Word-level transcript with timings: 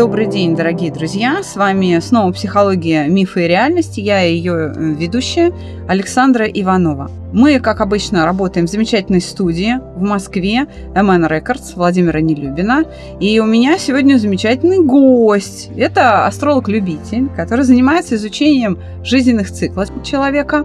Добрый 0.00 0.24
день, 0.24 0.56
дорогие 0.56 0.90
друзья! 0.90 1.42
С 1.42 1.56
вами 1.56 1.98
снова 2.00 2.32
«Психология, 2.32 3.06
мифы 3.06 3.44
и 3.44 3.48
реальности». 3.48 4.00
Я 4.00 4.22
ее 4.22 4.72
э, 4.74 4.94
ведущая 4.98 5.52
Александра 5.88 6.46
Иванова. 6.46 7.10
Мы, 7.34 7.60
как 7.60 7.82
обычно, 7.82 8.24
работаем 8.24 8.66
в 8.66 8.70
замечательной 8.70 9.20
студии 9.20 9.78
в 9.96 10.00
Москве, 10.00 10.66
MN 10.94 11.28
Records 11.28 11.74
Владимира 11.76 12.18
Нелюбина. 12.22 12.84
И 13.20 13.38
у 13.40 13.44
меня 13.44 13.76
сегодня 13.76 14.16
замечательный 14.16 14.82
гость. 14.82 15.68
Это 15.76 16.24
астролог-любитель, 16.24 17.28
который 17.36 17.66
занимается 17.66 18.14
изучением 18.14 18.78
жизненных 19.04 19.50
циклов 19.52 19.90
человека. 20.02 20.64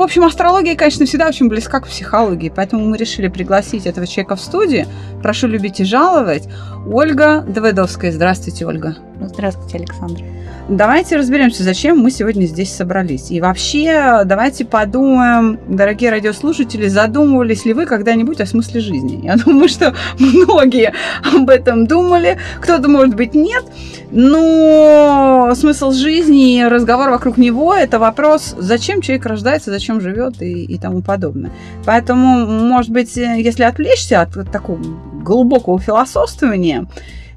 В 0.00 0.02
общем, 0.02 0.24
астрология, 0.24 0.76
конечно, 0.76 1.04
всегда 1.04 1.28
очень 1.28 1.50
близка 1.50 1.78
к 1.78 1.86
психологии, 1.86 2.48
поэтому 2.48 2.86
мы 2.86 2.96
решили 2.96 3.28
пригласить 3.28 3.84
этого 3.84 4.06
человека 4.06 4.34
в 4.34 4.40
студию. 4.40 4.86
Прошу 5.22 5.46
любить 5.46 5.78
и 5.80 5.84
жаловать. 5.84 6.48
Ольга 6.86 7.42
Давыдовская. 7.42 8.10
Здравствуйте, 8.10 8.64
Ольга. 8.64 8.96
Здравствуйте, 9.20 9.76
Александр. 9.76 10.24
Давайте 10.70 11.16
разберемся, 11.16 11.64
зачем 11.64 11.98
мы 11.98 12.12
сегодня 12.12 12.46
здесь 12.46 12.72
собрались. 12.72 13.32
И 13.32 13.40
вообще, 13.40 14.20
давайте 14.24 14.64
подумаем, 14.64 15.58
дорогие 15.66 16.12
радиослушатели, 16.12 16.86
задумывались 16.86 17.64
ли 17.64 17.72
вы 17.72 17.86
когда-нибудь 17.86 18.40
о 18.40 18.46
смысле 18.46 18.80
жизни? 18.80 19.20
Я 19.24 19.34
думаю, 19.44 19.68
что 19.68 19.96
многие 20.20 20.94
об 21.34 21.50
этом 21.50 21.88
думали. 21.88 22.38
Кто-то, 22.60 22.88
может 22.88 23.16
быть, 23.16 23.34
нет. 23.34 23.64
Но 24.12 25.52
смысл 25.56 25.90
жизни 25.90 26.60
и 26.60 26.64
разговор 26.64 27.10
вокруг 27.10 27.36
него– 27.36 27.74
это 27.74 27.98
вопрос, 27.98 28.54
зачем 28.56 29.00
человек 29.00 29.26
рождается, 29.26 29.72
зачем 29.72 30.00
живет 30.00 30.40
и, 30.40 30.62
и 30.62 30.78
тому 30.78 31.02
подобное. 31.02 31.50
Поэтому, 31.84 32.46
может 32.46 32.92
быть, 32.92 33.16
если 33.16 33.64
отвлечься 33.64 34.20
от 34.20 34.48
такого 34.52 34.78
глубокого 35.24 35.80
философствования, 35.80 36.86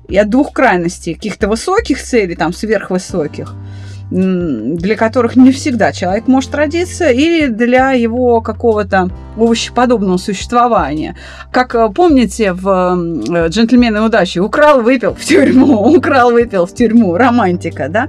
и 0.08 0.18
от 0.18 0.30
двух 0.30 0.54
крайностей, 0.54 1.14
каких-то 1.14 1.48
высоких 1.48 2.02
целей, 2.02 2.36
там, 2.36 2.54
сверхвысоких, 2.54 3.54
для 4.12 4.96
которых 4.96 5.36
не 5.36 5.52
всегда 5.52 5.92
человек 5.92 6.28
может 6.28 6.54
родиться, 6.54 7.10
или 7.10 7.48
для 7.48 7.92
его 7.92 8.42
какого-то 8.42 9.10
овощеподобного 9.38 10.18
существования. 10.18 11.16
Как 11.52 11.74
э, 11.74 11.90
помните 11.90 12.54
в 12.54 12.68
э, 12.68 13.48
«Джентльмены 13.48 14.02
удачи» 14.02 14.38
«Украл, 14.40 14.82
выпил 14.82 15.16
в 15.16 15.22
тюрьму», 15.22 15.88
«Украл, 15.96 16.32
выпил 16.32 16.68
в 16.68 16.76
тюрьму», 16.76 17.16
романтика, 17.16 17.90
да? 17.90 18.08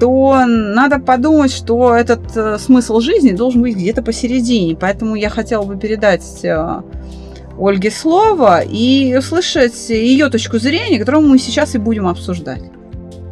то 0.00 0.44
надо 0.46 1.00
подумать, 1.00 1.52
что 1.52 1.94
этот 1.94 2.36
э, 2.36 2.56
смысл 2.58 3.00
жизни 3.00 3.32
должен 3.32 3.62
быть 3.62 3.76
где-то 3.76 4.00
посередине. 4.02 4.76
Поэтому 4.76 5.16
я 5.16 5.28
хотела 5.28 5.64
бы 5.64 5.76
передать 5.76 6.22
Ольге 7.58 7.90
слово 7.90 8.60
и 8.60 9.16
услышать 9.16 9.90
ее 9.90 10.28
точку 10.28 10.58
зрения, 10.58 10.98
которую 10.98 11.26
мы 11.26 11.38
сейчас 11.38 11.74
и 11.74 11.78
будем 11.78 12.06
обсуждать. 12.06 12.62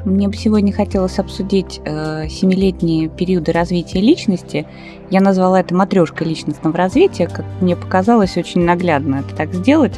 Мне 0.05 0.29
бы 0.29 0.37
сегодня 0.37 0.73
хотелось 0.73 1.19
обсудить 1.19 1.81
э, 1.85 2.29
семилетние 2.29 3.09
периоды 3.09 3.53
развития 3.53 4.01
личности. 4.01 4.67
Я 5.11 5.21
назвала 5.21 5.61
это 5.61 5.75
матрешкой 5.75 6.29
личностного 6.29 6.77
развития, 6.77 7.27
как 7.27 7.45
мне 7.61 7.77
показалось 7.77 8.37
очень 8.37 8.63
наглядно 8.63 9.25
это 9.27 9.35
так 9.35 9.53
сделать. 9.55 9.95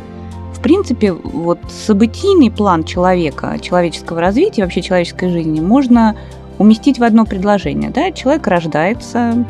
В 0.55 0.61
принципе, 0.61 1.12
вот 1.12 1.59
событийный 1.71 2.51
план 2.51 2.84
человека, 2.84 3.59
человеческого 3.61 4.21
развития, 4.21 4.62
вообще 4.62 4.83
человеческой 4.83 5.31
жизни 5.31 5.61
можно 5.61 6.17
уместить 6.59 6.99
в 6.99 7.05
одно 7.05 7.25
предложение. 7.25 7.91
Да? 7.91 8.11
Человек 8.11 8.47
рождается, 8.47 9.47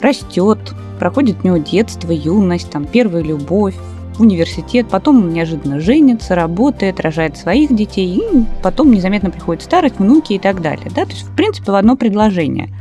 растет, 0.00 0.58
проходит 0.98 1.36
у 1.42 1.46
него 1.46 1.56
детство, 1.58 2.10
юность, 2.12 2.70
там, 2.70 2.86
первая 2.86 3.22
любовь, 3.22 3.74
университет, 4.18 4.86
потом 4.90 5.32
неожиданно 5.32 5.80
женится, 5.80 6.34
работает, 6.34 7.00
рожает 7.00 7.36
своих 7.36 7.74
детей, 7.74 8.16
и 8.16 8.44
потом 8.62 8.90
незаметно 8.90 9.30
приходит 9.30 9.62
старость, 9.62 9.98
внуки 9.98 10.34
и 10.34 10.38
так 10.38 10.62
далее. 10.62 10.90
Да? 10.94 11.04
То 11.04 11.10
есть, 11.10 11.24
в 11.24 11.36
принципе, 11.36 11.72
в 11.72 11.74
одно 11.74 11.96
предложение– 11.96 12.70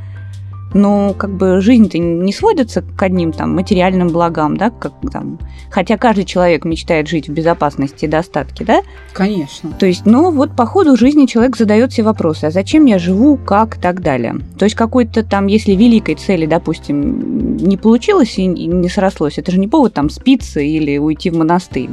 но 0.76 1.14
как 1.14 1.32
бы 1.32 1.62
жизнь-то 1.62 1.98
не 1.98 2.34
сводится 2.34 2.82
к 2.82 3.02
одним 3.02 3.32
там 3.32 3.56
материальным 3.56 4.10
благам, 4.10 4.58
да, 4.58 4.70
как 4.70 4.94
там, 5.12 5.40
хотя 5.72 5.98
каждый 5.98 6.26
человек 6.26 6.66
мечтает 6.66 7.08
жить 7.08 7.30
в 7.30 7.32
безопасности 7.32 8.06
и 8.06 8.10
достатке, 8.10 8.66
да? 8.66 8.82
Конечно. 9.14 9.72
То 9.80 9.86
есть, 9.86 10.06
но 10.06 10.32
вот 10.32 10.54
по 10.54 10.66
ходу 10.66 10.98
жизни 10.98 11.28
человек 11.28 11.56
задает 11.56 11.94
себе 11.94 12.08
вопросы, 12.08 12.46
а 12.46 12.52
зачем 12.52 12.86
я 12.86 13.00
живу, 13.00 13.38
как, 13.38 13.78
так 13.78 14.02
далее. 14.02 14.36
То 14.60 14.66
есть 14.66 14.76
какой-то 14.76 15.24
там, 15.24 15.48
если 15.48 15.72
великой 15.72 16.16
цели, 16.16 16.46
допустим, 16.46 17.56
не 17.56 17.78
получилось 17.78 18.38
и 18.38 18.46
не 18.46 18.90
срослось, 18.90 19.38
это 19.38 19.54
же 19.54 19.60
не 19.60 19.70
повод 19.70 19.94
там 19.94 20.10
спиться 20.10 20.60
или 20.60 20.98
уйти 20.98 21.30
в 21.30 21.38
монастырь. 21.38 21.90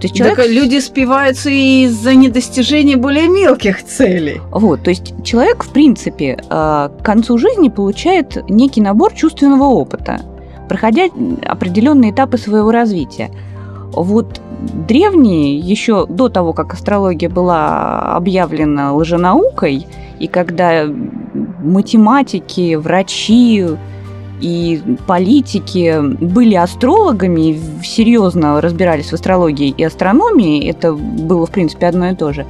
То 0.00 0.02
есть 0.02 0.14
человек... 0.14 0.36
Так 0.36 0.48
люди 0.48 0.80
спиваются 0.80 1.50
из-за 1.50 2.14
недостижения 2.14 2.96
более 2.96 3.28
мелких 3.28 3.84
целей. 3.84 4.40
Вот, 4.50 4.82
то 4.82 4.90
есть 4.90 5.14
человек, 5.24 5.64
в 5.64 5.70
принципе, 5.70 6.38
э, 6.38 6.42
к 6.48 7.02
концу 7.02 7.38
жизни 7.38 7.68
получает 7.68 8.48
некий 8.50 8.80
набор 8.80 9.14
чувственного 9.14 9.64
опыта, 9.64 10.20
проходя 10.68 11.04
определенные 11.46 12.10
этапы 12.10 12.38
своего 12.38 12.70
развития. 12.70 13.30
Вот 13.92 14.40
древние, 14.88 15.58
еще 15.58 16.06
до 16.06 16.28
того, 16.28 16.52
как 16.52 16.74
астрология 16.74 17.28
была 17.28 18.16
объявлена 18.16 18.92
лженаукой, 18.94 19.86
и 20.18 20.26
когда 20.26 20.86
математики, 21.62 22.74
врачи, 22.74 23.66
и 24.44 24.82
политики 25.06 26.02
были 26.02 26.54
астрологами, 26.54 27.58
серьезно 27.82 28.60
разбирались 28.60 29.06
в 29.06 29.14
астрологии 29.14 29.74
и 29.74 29.82
астрономии, 29.82 30.68
это 30.68 30.92
было, 30.92 31.46
в 31.46 31.50
принципе, 31.50 31.86
одно 31.86 32.10
и 32.10 32.14
то 32.14 32.30
же, 32.34 32.44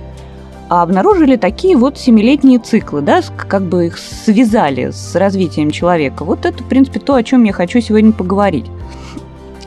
а 0.69 0.83
обнаружили 0.83 1.37
такие 1.37 1.77
вот 1.77 1.97
семилетние 1.97 2.59
циклы, 2.59 3.01
да, 3.01 3.23
как 3.47 3.63
бы 3.63 3.87
их 3.87 3.99
связали 3.99 4.91
с 4.91 5.15
развитием 5.15 5.71
человека. 5.71 6.25
Вот 6.25 6.45
это, 6.47 6.65
в 6.65 6.67
принципе, 6.67 6.99
то, 6.99 7.15
о 7.15 7.23
чем 7.23 7.45
я 7.45 7.53
хочу 7.53 7.81
сегодня 7.81 8.11
поговорить. 8.11 8.67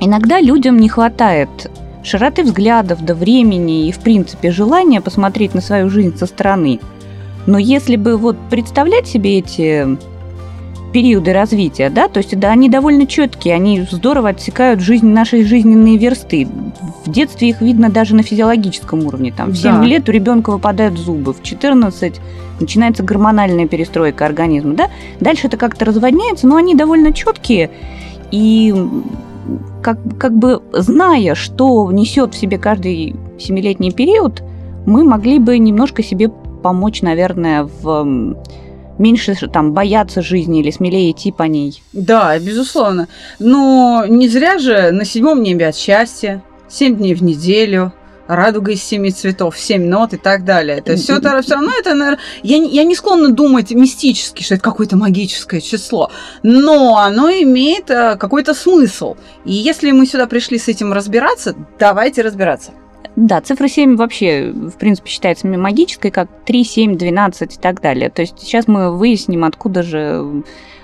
Иногда 0.02 0.42
людям 0.42 0.80
не 0.80 0.90
хватает 0.90 1.72
широты 2.04 2.44
взглядов, 2.44 3.06
до 3.06 3.16
времени 3.16 3.88
и, 3.88 3.94
в 3.94 4.00
принципе, 4.00 4.52
желания 4.52 5.00
посмотреть 5.00 5.54
на 5.54 5.62
свою 5.62 5.90
жизнь 5.90 6.18
со 6.18 6.26
стороны. 6.26 6.82
Но 7.46 7.58
если 7.58 7.96
бы 7.96 8.18
вот 8.18 8.36
представлять 8.50 9.08
себе 9.08 9.38
эти 9.38 9.98
периоды 10.94 11.34
развития, 11.34 11.90
да, 11.90 12.08
то 12.08 12.20
есть 12.20 12.38
да, 12.40 12.52
они 12.52 12.70
довольно 12.70 13.06
четкие, 13.06 13.56
они 13.56 13.86
здорово 13.90 14.30
отсекают 14.30 14.80
жизнь, 14.80 15.08
нашей 15.08 15.44
жизненные 15.44 15.98
версты. 15.98 16.48
В 17.06 17.12
детстве 17.12 17.50
их 17.50 17.62
видно 17.62 17.90
даже 17.90 18.16
на 18.16 18.24
физиологическом 18.24 19.06
уровне. 19.06 19.34
Там, 19.36 19.52
в 19.52 19.58
7 19.58 19.72
да. 19.72 19.84
лет 19.84 20.10
у 20.10 20.12
ребенка 20.12 20.52
выпадают 20.52 20.98
зубы, 20.98 21.34
в 21.34 21.44
14 21.44 22.20
начинается 22.60 23.04
гормональная 23.04 23.68
перестройка 23.68 24.26
организма. 24.26 24.74
Да? 24.74 24.90
Дальше 25.20 25.48
это 25.48 25.58
как-то 25.58 25.86
разводняется, 25.86 26.48
но 26.48 26.56
они 26.56 26.76
довольно 26.76 27.14
четкие. 27.14 27.70
И 28.32 28.74
как, 29.82 30.00
как 30.18 30.38
бы 30.38 30.62
зная, 30.74 31.36
что 31.36 31.86
внесет 31.86 32.34
в 32.34 32.38
себе 32.38 32.58
каждый 32.58 33.16
семилетний 33.40 33.92
период, 33.92 34.44
мы 34.86 35.04
могли 35.04 35.40
бы 35.40 35.58
немножко 35.58 36.04
себе 36.04 36.30
помочь, 36.30 37.02
наверное, 37.02 37.64
в 37.82 38.36
меньше 38.98 39.36
там 39.48 39.74
бояться 39.74 40.22
жизни 40.22 40.60
или 40.60 40.72
смелее 40.72 41.12
идти 41.12 41.32
по 41.32 41.44
ней. 41.44 41.82
Да, 41.94 42.38
безусловно. 42.40 43.08
Но 43.40 44.06
не 44.08 44.28
зря 44.28 44.58
же 44.60 44.92
на 44.92 45.06
седьмом 45.06 45.44
небе 45.44 45.68
от 45.68 45.76
счастья, 45.76 46.44
семь 46.68 46.96
дней 46.96 47.14
в 47.14 47.24
неделю, 47.24 47.94
радуга 48.28 48.72
из 48.72 48.84
семи 48.84 49.12
цветов, 49.12 49.58
семь 49.58 49.88
нот 49.88 50.14
и 50.14 50.18
так 50.18 50.44
далее. 50.44 50.82
То 50.82 50.92
есть 50.92 51.06
все 51.06 51.18
это 51.18 51.42
все 51.42 51.56
равно 51.56 51.72
это, 51.80 51.94
наверное, 51.94 52.20
я, 52.44 52.58
я 52.58 52.84
не 52.84 52.96
склонна 52.96 53.30
думать 53.30 53.72
мистически, 53.72 54.44
что 54.44 54.56
это 54.56 54.64
какое-то 54.64 54.98
магическое 54.98 55.62
число, 55.62 56.12
но 56.44 56.98
оно 56.98 57.30
имеет 57.30 57.90
э, 57.90 58.18
какой-то 58.18 58.54
смысл. 58.54 59.16
И 59.46 59.54
если 59.54 59.92
мы 59.92 60.06
сюда 60.06 60.28
пришли 60.28 60.58
с 60.58 60.68
этим 60.68 60.94
разбираться, 60.94 61.56
давайте 61.80 62.22
разбираться. 62.22 62.72
Да, 63.18 63.42
цифра 63.42 63.68
7 63.68 63.96
вообще, 63.96 64.52
в 64.54 64.78
принципе, 64.78 65.10
считается 65.10 65.48
магической, 65.48 66.12
как 66.12 66.30
3, 66.46 66.64
7, 66.64 66.98
12 66.98 67.56
и 67.56 67.60
так 67.60 67.82
далее. 67.82 68.12
То 68.12 68.22
есть 68.22 68.36
сейчас 68.40 68.68
мы 68.68 68.96
выясним, 68.96 69.44
откуда 69.44 69.82
же, 69.82 70.44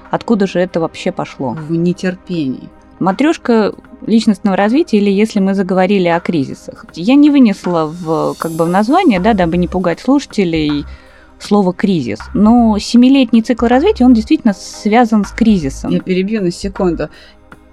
откуда 0.09 0.47
же 0.47 0.59
это 0.59 0.79
вообще 0.79 1.11
пошло. 1.11 1.51
В 1.51 1.71
нетерпении. 1.71 2.69
Матрешка 2.99 3.75
личностного 4.07 4.57
развития 4.57 4.97
или 4.97 5.11
если 5.11 5.39
мы 5.39 5.53
заговорили 5.53 6.07
о 6.07 6.19
кризисах. 6.19 6.87
Я 6.95 7.13
не 7.13 7.29
вынесла 7.29 7.85
в, 7.85 8.33
как 8.39 8.53
бы 8.53 8.65
в 8.65 8.69
название, 8.69 9.19
да, 9.19 9.33
дабы 9.33 9.57
не 9.57 9.67
пугать 9.67 9.99
слушателей, 9.99 10.85
слово 11.37 11.71
кризис. 11.71 12.19
Но 12.33 12.79
семилетний 12.79 13.43
цикл 13.43 13.67
развития, 13.67 14.05
он 14.05 14.13
действительно 14.15 14.53
связан 14.53 15.23
с 15.23 15.31
кризисом. 15.31 15.91
Я 15.91 15.99
перебью 15.99 16.41
на 16.41 16.51
секунду 16.51 17.09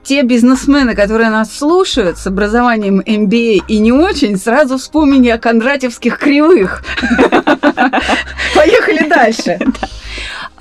те 0.02 0.22
бизнесмены, 0.22 0.94
которые 0.94 1.30
нас 1.30 1.56
слушают 1.56 2.18
с 2.18 2.26
образованием 2.26 3.00
MBA 3.00 3.64
и 3.68 3.78
не 3.78 3.92
очень, 3.92 4.36
сразу 4.36 4.78
вспомнили 4.78 5.28
о 5.28 5.38
кондратьевских 5.38 6.18
кривых. 6.18 6.82
дальше. 9.08 9.58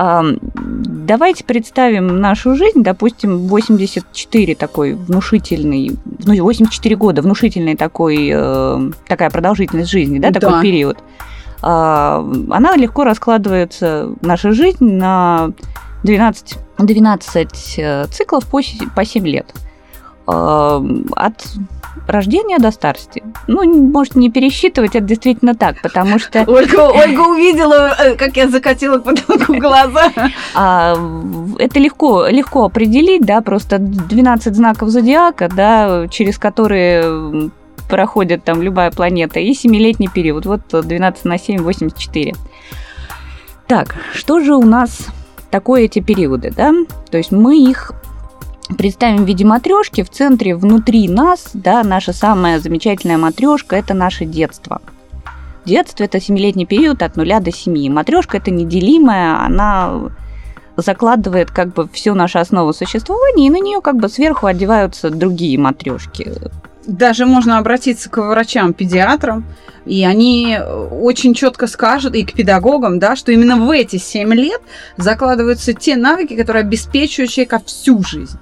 А, 0.01 0.23
Давайте 0.45 1.43
представим 1.43 2.21
нашу 2.21 2.55
жизнь, 2.55 2.83
допустим, 2.83 3.47
84 3.47 4.55
такой 4.55 4.93
внушительный, 4.93 5.97
ну, 6.23 6.43
84 6.43 6.95
года 6.95 7.21
внушительный 7.21 7.75
такой, 7.75 8.31
э, 8.33 8.91
такая 9.07 9.29
продолжительность 9.29 9.89
жизни, 9.89 10.19
да, 10.19 10.31
такой 10.31 10.51
Да. 10.51 10.61
период. 10.61 10.97
А, 11.61 12.25
Она 12.49 12.77
легко 12.77 13.03
раскладывается, 13.03 14.11
наша 14.21 14.53
жизнь, 14.53 14.85
на 14.85 15.51
12, 16.03 16.57
12 16.79 17.75
э, 17.77 18.05
циклов 18.11 18.45
по, 18.47 18.61
по 18.95 19.05
7 19.05 19.27
лет. 19.27 19.53
А, 20.27 20.83
От 21.15 21.45
рождения 22.07 22.59
до 22.59 22.71
старости. 22.71 23.23
Ну, 23.47 23.63
можете 23.91 24.19
не 24.19 24.31
пересчитывать, 24.31 24.95
это 24.95 25.05
действительно 25.05 25.55
так, 25.55 25.81
потому 25.81 26.19
что 26.19 26.43
Ольга, 26.47 26.89
Ольга 26.89 27.21
увидела, 27.21 27.95
э, 27.99 28.15
как 28.15 28.37
я 28.37 28.47
закатила 28.47 28.99
потолку 28.99 29.55
глаза. 29.57 30.11
А, 30.55 30.95
это 31.57 31.79
легко, 31.79 32.27
легко 32.27 32.65
определить, 32.65 33.25
да, 33.25 33.41
просто 33.41 33.77
12 33.77 34.55
знаков 34.55 34.89
зодиака, 34.89 35.47
да, 35.47 36.07
через 36.09 36.37
которые 36.37 37.51
проходит 37.89 38.43
там 38.43 38.61
любая 38.61 38.91
планета, 38.91 39.39
и 39.39 39.53
семилетний 39.53 40.09
период. 40.13 40.45
Вот 40.45 40.61
12 40.71 41.25
на 41.25 41.37
7, 41.37 41.61
84. 41.61 42.35
Так, 43.67 43.95
что 44.13 44.39
же 44.39 44.55
у 44.55 44.63
нас 44.63 45.07
такое 45.51 45.83
эти 45.83 45.99
периоды, 45.99 46.53
да? 46.55 46.73
То 47.11 47.17
есть 47.17 47.31
мы 47.31 47.57
их 47.61 47.91
представим 48.77 49.23
в 49.23 49.27
виде 49.27 49.45
матрешки, 49.45 50.03
в 50.03 50.09
центре 50.09 50.55
внутри 50.55 51.07
нас, 51.07 51.51
да, 51.53 51.83
наша 51.83 52.13
самая 52.13 52.59
замечательная 52.59 53.17
матрешка 53.17 53.75
это 53.75 53.93
наше 53.93 54.25
детство. 54.25 54.81
Детство 55.65 56.03
это 56.03 56.19
семилетний 56.19 56.65
период 56.65 57.01
от 57.03 57.15
нуля 57.15 57.39
до 57.39 57.51
семи. 57.51 57.89
Матрешка 57.89 58.37
это 58.37 58.51
неделимая, 58.51 59.43
она 59.43 60.11
закладывает 60.77 61.51
как 61.51 61.73
бы 61.73 61.89
всю 61.89 62.13
нашу 62.13 62.39
основу 62.39 62.73
существования, 62.73 63.47
и 63.47 63.49
на 63.49 63.59
нее 63.59 63.81
как 63.81 63.97
бы 63.97 64.09
сверху 64.09 64.45
одеваются 64.45 65.09
другие 65.09 65.57
матрешки. 65.59 66.31
Даже 66.85 67.25
можно 67.25 67.57
обратиться 67.57 68.09
к 68.09 68.17
врачам-педиатрам, 68.17 69.45
и 69.85 70.05
они 70.05 70.57
э, 70.59 70.87
очень 70.91 71.33
четко 71.33 71.67
скажут, 71.67 72.15
и 72.15 72.23
к 72.23 72.33
педагогам, 72.33 72.99
да, 72.99 73.15
что 73.15 73.31
именно 73.31 73.57
в 73.57 73.69
эти 73.71 73.97
7 73.97 74.33
лет 74.33 74.61
закладываются 74.97 75.73
те 75.73 75.95
навыки, 75.95 76.35
которые 76.35 76.61
обеспечивают 76.61 77.31
человека 77.31 77.61
всю 77.65 78.03
жизнь. 78.03 78.37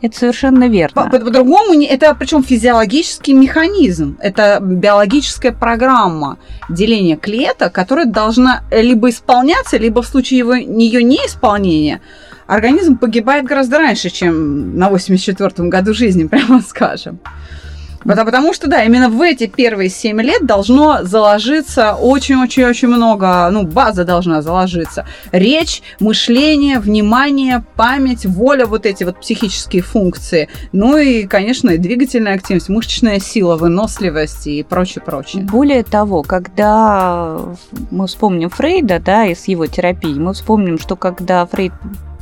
Это 0.00 0.16
совершенно 0.16 0.68
верно. 0.68 1.02
По- 1.02 1.10
по- 1.10 1.18
По-другому, 1.18 1.74
не- 1.74 1.86
это 1.86 2.14
причем 2.14 2.44
физиологический 2.44 3.32
механизм, 3.32 4.16
это 4.20 4.58
биологическая 4.60 5.52
программа 5.52 6.38
деления 6.68 7.16
клеток, 7.16 7.72
которая 7.72 8.06
должна 8.06 8.62
либо 8.70 9.08
исполняться, 9.10 9.76
либо 9.76 10.02
в 10.02 10.06
случае 10.06 10.38
его, 10.38 10.54
ее 10.54 11.02
неисполнения 11.02 12.00
организм 12.46 12.96
погибает 12.96 13.44
гораздо 13.44 13.78
раньше, 13.78 14.08
чем 14.10 14.78
на 14.78 14.88
84-м 14.88 15.68
году 15.68 15.92
жизни, 15.94 16.24
прямо 16.28 16.60
скажем. 16.62 17.18
Потому, 18.04 18.26
потому 18.26 18.54
что, 18.54 18.68
да, 18.68 18.84
именно 18.84 19.08
в 19.08 19.20
эти 19.20 19.46
первые 19.46 19.88
7 19.88 20.20
лет 20.22 20.46
должно 20.46 21.02
заложиться 21.02 21.94
очень-очень-очень 21.94 22.88
много, 22.88 23.48
ну, 23.50 23.64
база 23.64 24.04
должна 24.04 24.40
заложиться. 24.40 25.06
Речь, 25.32 25.82
мышление, 26.00 26.78
внимание, 26.78 27.64
память, 27.74 28.24
воля, 28.24 28.66
вот 28.66 28.86
эти 28.86 29.04
вот 29.04 29.20
психические 29.20 29.82
функции. 29.82 30.48
Ну 30.72 30.96
и, 30.96 31.24
конечно, 31.24 31.70
и 31.70 31.78
двигательная 31.78 32.34
активность, 32.34 32.68
мышечная 32.68 33.18
сила, 33.18 33.56
выносливость 33.56 34.46
и 34.46 34.62
прочее, 34.62 35.02
прочее. 35.04 35.42
Более 35.42 35.82
того, 35.82 36.22
когда 36.22 37.38
мы 37.90 38.06
вспомним 38.06 38.50
Фрейда, 38.50 39.00
да, 39.00 39.26
и 39.26 39.34
с 39.34 39.48
его 39.48 39.66
терапией, 39.66 40.18
мы 40.18 40.34
вспомним, 40.34 40.78
что 40.78 40.96
когда 40.96 41.44
Фрейд 41.46 41.72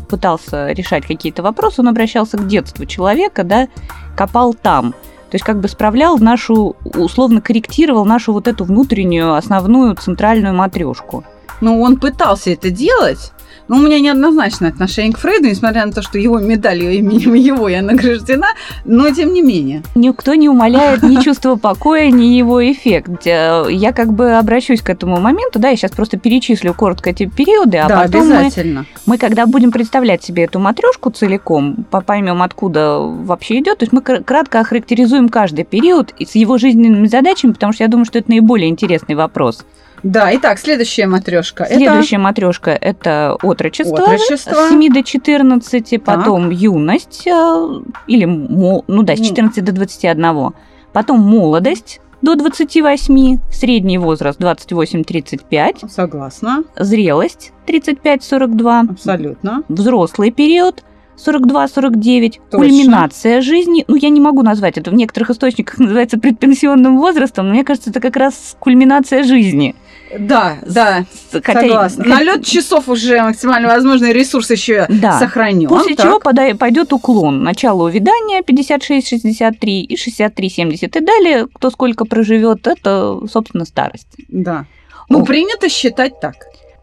пытался 0.08 0.70
решать 0.70 1.04
какие-то 1.06 1.42
вопросы, 1.42 1.80
он 1.80 1.88
обращался 1.88 2.38
к 2.38 2.46
детству 2.46 2.86
человека, 2.86 3.44
да, 3.44 3.68
копал 4.16 4.54
там. 4.54 4.94
То 5.36 5.38
есть 5.38 5.44
как 5.44 5.60
бы 5.60 5.68
справлял 5.68 6.16
нашу, 6.16 6.76
условно 6.82 7.42
корректировал 7.42 8.06
нашу 8.06 8.32
вот 8.32 8.48
эту 8.48 8.64
внутреннюю 8.64 9.34
основную 9.34 9.94
центральную 9.94 10.54
матрешку. 10.54 11.24
Ну, 11.60 11.82
он 11.82 11.98
пытался 11.98 12.52
это 12.52 12.70
делать, 12.70 13.32
но 13.68 13.76
у 13.76 13.80
меня 13.80 13.98
неоднозначное 14.00 14.70
отношение 14.70 15.12
к 15.12 15.18
Фрейду, 15.18 15.48
несмотря 15.48 15.84
на 15.86 15.92
то, 15.92 16.02
что 16.02 16.18
его 16.18 16.38
медалью 16.38 16.92
именем 16.92 17.34
его 17.34 17.68
я 17.68 17.82
награждена, 17.82 18.48
но 18.84 19.10
тем 19.10 19.32
не 19.32 19.42
менее. 19.42 19.82
Никто 19.94 20.34
не 20.34 20.48
умаляет 20.48 21.02
ни 21.02 21.20
чувство 21.22 21.56
покоя, 21.56 22.10
ни 22.10 22.26
его 22.36 22.60
эффект. 22.70 23.26
Э, 23.26 23.66
Я 23.70 23.92
как 23.92 24.12
бы 24.12 24.32
обращусь 24.32 24.82
к 24.82 24.90
этому 24.90 25.20
моменту, 25.20 25.58
да, 25.58 25.68
я 25.70 25.76
сейчас 25.76 25.90
просто 25.90 26.18
перечислю 26.18 26.74
коротко 26.74 27.10
эти 27.10 27.26
периоды, 27.26 27.78
а 27.78 27.88
да, 27.88 28.02
потом 28.02 28.28
мы 28.28 28.36
обязательно. 28.36 28.86
Мы 29.06 29.18
когда 29.18 29.46
будем 29.46 29.72
представлять 29.72 30.22
себе 30.22 30.44
эту 30.44 30.58
матрешку 30.58 31.10
целиком, 31.10 31.84
по- 31.90 32.00
поймем, 32.00 32.42
откуда 32.42 32.98
вообще 32.98 33.58
идет, 33.60 33.78
то 33.78 33.84
есть 33.84 33.92
мы 33.92 34.00
кр- 34.00 34.22
кратко 34.24 34.60
охарактеризуем 34.60 35.28
каждый 35.28 35.64
период 35.64 36.14
с 36.20 36.34
его 36.34 36.58
жизненными 36.58 37.06
задачами, 37.06 37.52
потому 37.52 37.72
что 37.72 37.84
я 37.84 37.88
думаю, 37.88 38.04
что 38.06 38.18
это 38.18 38.30
наиболее 38.30 38.68
интересный 38.68 39.14
вопрос. 39.14 39.64
Да, 40.02 40.34
итак, 40.36 40.58
следующая 40.58 41.06
матрешка. 41.06 41.66
Следующая 41.66 42.18
матрешка 42.18 42.70
это 42.70 43.36
отрочество, 43.42 44.02
Отрочество. 44.02 44.54
с 44.54 44.68
7 44.70 44.92
до 44.92 45.02
14, 45.02 46.02
потом 46.02 46.50
юность, 46.50 47.26
э, 47.26 47.68
или, 48.06 48.24
ну 48.24 49.02
да, 49.02 49.16
с 49.16 49.18
Ну. 49.18 49.24
14 49.24 49.64
до 49.64 49.72
21, 49.72 50.50
потом 50.92 51.20
молодость 51.20 52.00
до 52.22 52.34
28, 52.34 53.38
средний 53.52 53.98
возраст 53.98 54.40
28-35, 54.40 55.76
Это... 55.76 55.88
Согласна, 55.88 56.64
зрелость 56.76 57.52
35-42, 57.66 58.90
абсолютно. 58.90 59.62
взрослый 59.68 60.30
период 60.30 60.82
42-49, 61.16 62.30
Точно. 62.30 62.40
кульминация 62.50 63.40
жизни. 63.40 63.84
Ну, 63.88 63.96
я 63.96 64.08
не 64.10 64.20
могу 64.20 64.42
назвать 64.42 64.78
это. 64.78 64.90
В 64.90 64.94
некоторых 64.94 65.30
источниках 65.30 65.78
называется 65.78 66.18
предпенсионным 66.18 66.98
возрастом, 66.98 67.46
но 67.48 67.52
мне 67.54 67.64
кажется, 67.64 67.90
это 67.90 68.00
как 68.00 68.16
раз 68.16 68.56
кульминация 68.58 69.22
жизни. 69.22 69.74
Да, 70.18 70.58
да, 70.64 71.04
Хотя- 71.32 71.60
согласна. 71.62 72.04
Налет 72.04 72.44
часов 72.44 72.88
уже 72.88 73.20
максимально 73.22 73.68
возможный 73.68 74.12
ресурс 74.12 74.50
еще 74.50 74.86
Да. 74.88 75.18
сохранен. 75.18 75.68
После 75.68 75.96
Так. 75.96 76.06
чего 76.06 76.20
подай- 76.20 76.54
пойдет 76.54 76.92
уклон. 76.92 77.42
Начало 77.42 77.84
увядания 77.88 78.42
56-63 78.42 79.80
и 79.80 79.96
63-70. 79.96 80.96
И 80.96 81.00
далее, 81.00 81.48
кто 81.52 81.70
сколько 81.70 82.04
проживет, 82.04 82.66
это, 82.68 83.18
собственно, 83.30 83.64
старость. 83.64 84.08
Да. 84.28 84.66
Ну, 85.08 85.22
О. 85.22 85.24
принято 85.24 85.68
считать 85.68 86.20
так. 86.20 86.34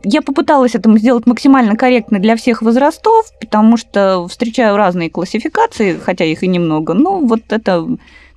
Я 0.04 0.22
попыталась 0.22 0.76
это 0.76 0.96
сделать 0.98 1.26
максимально 1.26 1.76
корректно 1.78 2.20
для 2.20 2.36
всех 2.36 2.62
возрастов, 2.62 3.32
потому 3.40 3.78
что 3.78 4.28
встречаю 4.28 4.76
разные 4.76 5.10
классификации, 5.10 5.98
хотя 5.98 6.26
их 6.26 6.44
и 6.44 6.48
немного. 6.48 6.94
Ну, 6.94 7.26
вот 7.26 7.42
это 7.50 7.88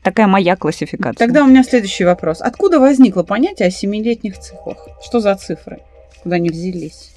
такая 0.03 0.29
моя 0.29 0.55
классификация. 0.55 1.27
Тогда 1.27 1.43
у 1.43 1.49
меня 1.49 1.65
следующий 1.65 2.05
вопрос. 2.05 2.41
Откуда 2.41 2.79
возникло 2.79 3.25
понятие 3.25 3.69
о 3.69 3.71
семилетних 3.73 4.39
циклах? 4.39 4.89
Что 5.05 5.19
за 5.19 5.35
цифры? 5.35 5.81
Куда 6.23 6.37
они 6.37 6.51
взялись? 6.51 7.16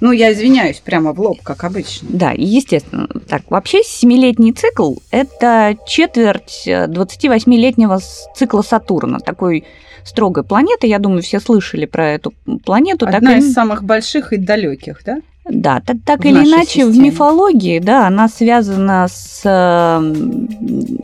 Ну, 0.00 0.12
я 0.12 0.32
извиняюсь 0.32 0.78
прямо 0.80 1.12
в 1.12 1.20
лоб, 1.20 1.42
как 1.42 1.64
обычно. 1.64 2.08
Да, 2.10 2.32
естественно. 2.36 3.06
Так, 3.28 3.42
вообще 3.50 3.82
семилетний 3.84 4.52
цикл– 4.52 4.94
это 5.10 5.76
четверть 5.86 6.62
э, 6.66 6.86
28-летнего 6.86 7.98
с- 7.98 8.26
цикла 8.34 8.62
Сатурна, 8.62 9.18
такой 9.20 9.64
строгой 10.04 10.44
планеты. 10.44 10.86
Я 10.86 10.98
думаю, 10.98 11.22
все 11.22 11.38
слышали 11.40 11.84
про 11.84 12.08
эту 12.12 12.32
планету. 12.64 13.04
Так 13.06 13.16
Одна 13.16 13.32
или- 13.34 13.40
из 13.40 13.52
самых 13.52 13.84
больших 13.84 14.32
и 14.32 14.38
далеких, 14.38 15.02
да? 15.04 15.18
Да, 15.44 15.80
так, 15.84 15.96
так 16.04 16.20
в 16.20 16.24
или 16.24 16.38
иначе, 16.48 16.84
в 16.84 16.88
системе. 16.90 17.08
мифологии, 17.10 17.78
да, 17.80 18.06
она 18.06 18.28
связана 18.28 19.08
с 19.10 19.40
э, 19.44 20.14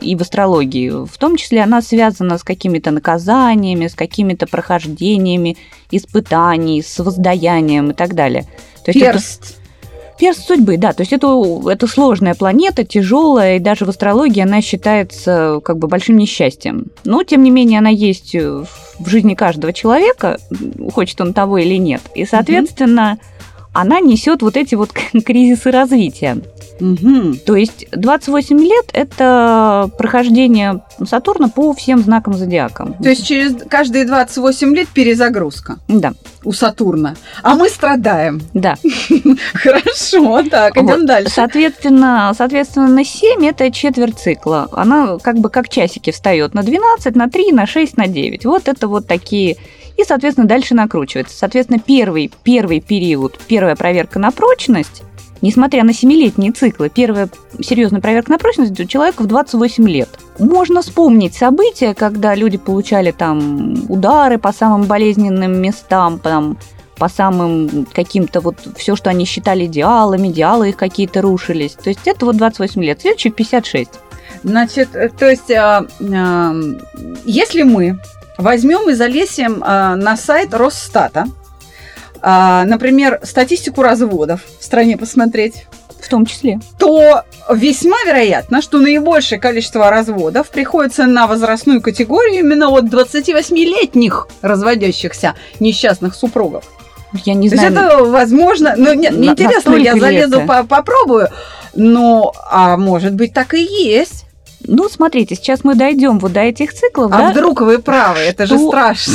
и 0.01 0.15
в 0.15 0.21
астрологии, 0.21 1.05
в 1.05 1.17
том 1.17 1.35
числе 1.35 1.61
она 1.63 1.81
связана 1.81 2.37
с 2.37 2.43
какими-то 2.43 2.91
наказаниями, 2.91 3.87
с 3.87 3.93
какими-то 3.95 4.47
прохождениями 4.47 5.57
испытаний, 5.91 6.81
с 6.81 6.97
воздаянием 6.99 7.91
и 7.91 7.93
так 7.93 8.13
далее. 8.15 8.45
То 8.87 8.91
есть 8.91 9.01
это 9.01 9.11
Перст. 9.11 9.57
перст 10.17 10.47
судьбы, 10.47 10.77
да, 10.77 10.93
то 10.93 11.01
есть 11.01 11.11
это, 11.11 11.27
это 11.69 11.87
сложная 11.87 12.35
планета, 12.35 12.85
тяжелая, 12.85 13.57
и 13.57 13.59
даже 13.59 13.83
в 13.83 13.89
астрологии 13.89 14.41
она 14.41 14.61
считается 14.61 15.59
как 15.61 15.77
бы 15.77 15.89
большим 15.89 16.15
несчастьем. 16.15 16.85
Но, 17.03 17.23
тем 17.23 17.43
не 17.43 17.51
менее, 17.51 17.79
она 17.79 17.89
есть 17.89 18.33
в 18.33 19.09
жизни 19.09 19.35
каждого 19.35 19.73
человека, 19.73 20.39
хочет 20.93 21.19
он 21.19 21.33
того 21.33 21.57
или 21.57 21.75
нет. 21.75 22.01
И, 22.15 22.23
соответственно, 22.25 23.19
она 23.77 23.99
несет 23.99 24.41
вот 24.41 24.57
эти 24.57 24.73
вот 24.73 24.91
кризисы 25.25 25.69
развития. 25.69 26.37
Мгм. 26.79 27.37
То 27.45 27.55
есть 27.55 27.87
28 27.91 28.59
лет– 28.59 28.85
это 28.93 29.89
прохождение 29.97 30.81
Сатурна 31.07 31.47
по 31.49 31.73
всем 31.73 31.99
знакам 31.99 32.33
зодиака. 32.33 32.95
То 33.01 33.09
есть 33.09 33.25
через 33.25 33.55
каждые 33.67 34.05
28 34.05 34.75
лет 34.75 34.87
перезагрузка 34.89 35.77
Да, 35.87 36.13
у 36.43 36.51
Сатурна. 36.51 37.15
А 37.41 37.55
мы 37.55 37.69
страдаем. 37.69 38.41
да. 38.53 38.75
Хорошо, 39.53 40.43
так, 40.49 40.77
идем 40.77 41.05
дальше. 41.05 41.31
Соответственно, 41.33 42.31
соответственно, 42.37 42.87
на 42.87 43.03
7 43.03 43.45
это 43.45 43.71
четверть 43.71 44.19
цикла. 44.19 44.67
Она 44.71 45.17
как 45.19 45.37
бы 45.39 45.49
как 45.49 45.69
часики 45.69 46.11
встает 46.11 46.53
на 46.53 46.63
12, 46.63 47.15
на 47.15 47.29
3, 47.29 47.51
на 47.53 47.65
6, 47.65 47.97
на 47.97 48.07
9. 48.07 48.45
Вот 48.45 48.67
это 48.67 48.87
вот 48.87 49.07
такие 49.07 49.57
и, 49.97 50.03
соответственно, 50.03 50.47
дальше 50.47 50.75
накручивается. 50.75 51.37
Соответственно, 51.37 51.79
первый, 51.79 52.31
первый 52.43 52.79
период, 52.79 53.39
первая 53.47 53.75
проверка 53.75 54.19
на 54.19 54.31
прочность, 54.31 55.03
несмотря 55.41 55.83
на 55.83 55.93
семилетние 55.93 56.51
циклы, 56.51 56.89
первая 56.89 57.29
серьезная 57.59 58.01
проверка 58.01 58.31
на 58.31 58.37
прочность 58.37 58.79
у 58.79 58.85
человека 58.85 59.23
в 59.23 59.27
28 59.27 59.89
лет. 59.89 60.09
Можно 60.39 60.81
вспомнить 60.81 61.35
события, 61.35 61.93
когда 61.93 62.35
люди 62.35 62.57
получали 62.57 63.11
там 63.11 63.85
удары 63.89 64.37
по 64.37 64.51
самым 64.51 64.83
болезненным 64.83 65.59
местам, 65.59 66.19
там, 66.19 66.57
по 66.97 67.09
самым 67.09 67.87
каким-то 67.93 68.39
вот 68.39 68.55
все, 68.75 68.95
что 68.95 69.09
они 69.09 69.25
считали 69.25 69.65
идеалами, 69.65 70.29
идеалы 70.29 70.69
их 70.69 70.77
какие-то 70.77 71.21
рушились. 71.21 71.73
То 71.73 71.89
есть 71.89 72.01
это 72.05 72.25
вот 72.25 72.37
28 72.37 72.83
лет, 72.83 73.01
следующий 73.01 73.29
56. 73.29 73.89
Значит, 74.43 74.95
э, 74.95 75.09
то 75.09 75.29
есть, 75.29 75.51
а, 75.51 75.85
а, 75.99 76.55
если 77.25 77.63
мы 77.63 77.99
возьмем 78.37 78.89
и 78.89 78.93
залезем 78.93 79.63
а, 79.65 79.95
на 79.95 80.17
сайт 80.17 80.53
Росстата, 80.53 81.25
а, 82.21 82.63
например, 82.65 83.19
статистику 83.23 83.81
разводов 83.81 84.41
в 84.59 84.63
стране 84.63 84.97
посмотреть, 84.97 85.65
В 86.01 86.09
том 86.09 86.25
числе. 86.25 86.59
то 86.79 87.23
весьма 87.51 87.97
вероятно, 88.05 88.61
что 88.61 88.79
наибольшее 88.79 89.39
количество 89.39 89.89
разводов 89.89 90.49
приходится 90.49 91.05
на 91.05 91.27
возрастную 91.27 91.81
категорию 91.81 92.39
именно 92.39 92.69
от 92.69 92.85
28-летних 92.85 94.27
разводящихся 94.41 95.35
несчастных 95.59 96.15
супругов. 96.15 96.65
Я 97.25 97.33
не 97.35 97.49
То 97.49 97.55
есть 97.55 97.67
знаю. 97.69 97.87
это 97.87 98.03
возможно, 98.03 98.73
ну 98.77 98.93
нет, 98.93 99.13
интересно, 99.13 99.75
я 99.75 99.95
залезу, 99.95 100.41
по- 100.41 100.63
попробую, 100.63 101.29
но, 101.73 102.33
а 102.51 102.75
может 102.77 103.13
быть 103.13 103.33
так 103.33 103.53
и 103.53 103.61
есть. 103.61 104.25
Ну, 104.67 104.89
смотрите, 104.89 105.35
сейчас 105.35 105.63
мы 105.63 105.75
дойдем 105.75 106.19
вот 106.19 106.33
до 106.33 106.41
этих 106.41 106.73
циклов, 106.73 107.11
А 107.13 107.17
да? 107.17 107.31
вдруг 107.31 107.61
вы 107.61 107.79
правы, 107.79 108.19
это 108.19 108.45
же 108.45 108.57
страшно. 108.59 109.13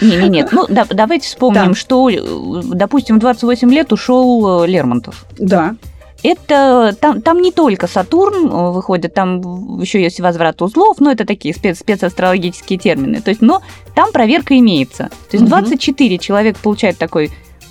Не, 0.00 0.16
не, 0.16 0.28
нет. 0.28 0.48
Ну, 0.52 0.64
да- 0.68 0.86
давайте 0.90 1.28
вспомним, 1.28 1.68
Да. 1.68 1.74
что, 1.74 2.08
э, 2.10 2.18
допустим, 2.64 3.16
в 3.16 3.20
28 3.20 3.70
лет 3.72 3.92
ушел 3.92 4.64
э, 4.64 4.66
Лермонтов. 4.66 5.26
Да. 5.38 5.76
Это 6.22 6.96
там, 6.98 7.20
там 7.20 7.40
не 7.42 7.52
только 7.52 7.86
Сатурн 7.86 8.46
э, 8.46 8.70
выходит, 8.72 9.12
там 9.14 9.80
еще 9.80 10.02
есть 10.02 10.18
возврат 10.18 10.60
узлов, 10.62 10.98
но 10.98 11.12
это 11.12 11.24
такие 11.26 11.54
спец, 11.54 11.78
спецастрологические 11.80 12.78
термины. 12.78 13.20
То 13.20 13.28
есть, 13.30 13.42
но 13.42 13.60
там 13.94 14.10
проверка 14.12 14.58
имеется. 14.58 15.04
То 15.30 15.36
есть 15.36 15.42
Мгм. 15.42 15.50
24 15.50 16.18
человек 16.18 16.56
получает 16.56 16.96
такой 16.98 17.30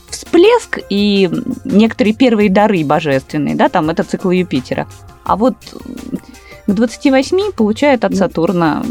всплеск 0.10 0.80
и 0.90 1.30
некоторые 1.66 2.14
первые 2.14 2.50
дары 2.50 2.86
божественные, 2.86 3.56
да, 3.56 3.68
там 3.68 3.90
это 3.90 4.04
цикл 4.04 4.30
Юпитера. 4.30 4.88
А 5.26 5.36
вот 5.36 5.56
к 6.68 6.72
28 6.72 7.52
получает 7.52 8.06
от 8.06 8.16
Сатурна 8.16 8.84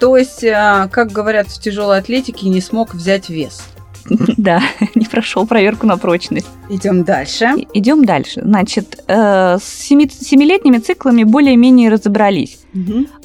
То 0.00 0.16
есть, 0.16 0.44
а, 0.44 0.88
как 0.88 1.12
говорят 1.12 1.48
в 1.48 1.60
тяжелой 1.60 1.98
атлетике, 1.98 2.48
не 2.48 2.60
смог 2.60 2.94
взять 2.94 3.28
вес. 3.28 3.62
Да, 4.36 4.60
не 4.94 5.06
прошел 5.06 5.46
проверку 5.46 5.86
на 5.86 5.96
прочность. 5.96 6.48
Идем 6.68 7.04
дальше. 7.04 7.50
Идем 7.72 8.04
дальше. 8.04 8.40
Значит, 8.44 9.02
э, 9.06 9.58
с 9.58 9.64
семи- 9.64 10.10
семилетними 10.10 10.78
циклами 10.78 11.24
более-менее 11.24 11.90
разобрались. 11.90 12.58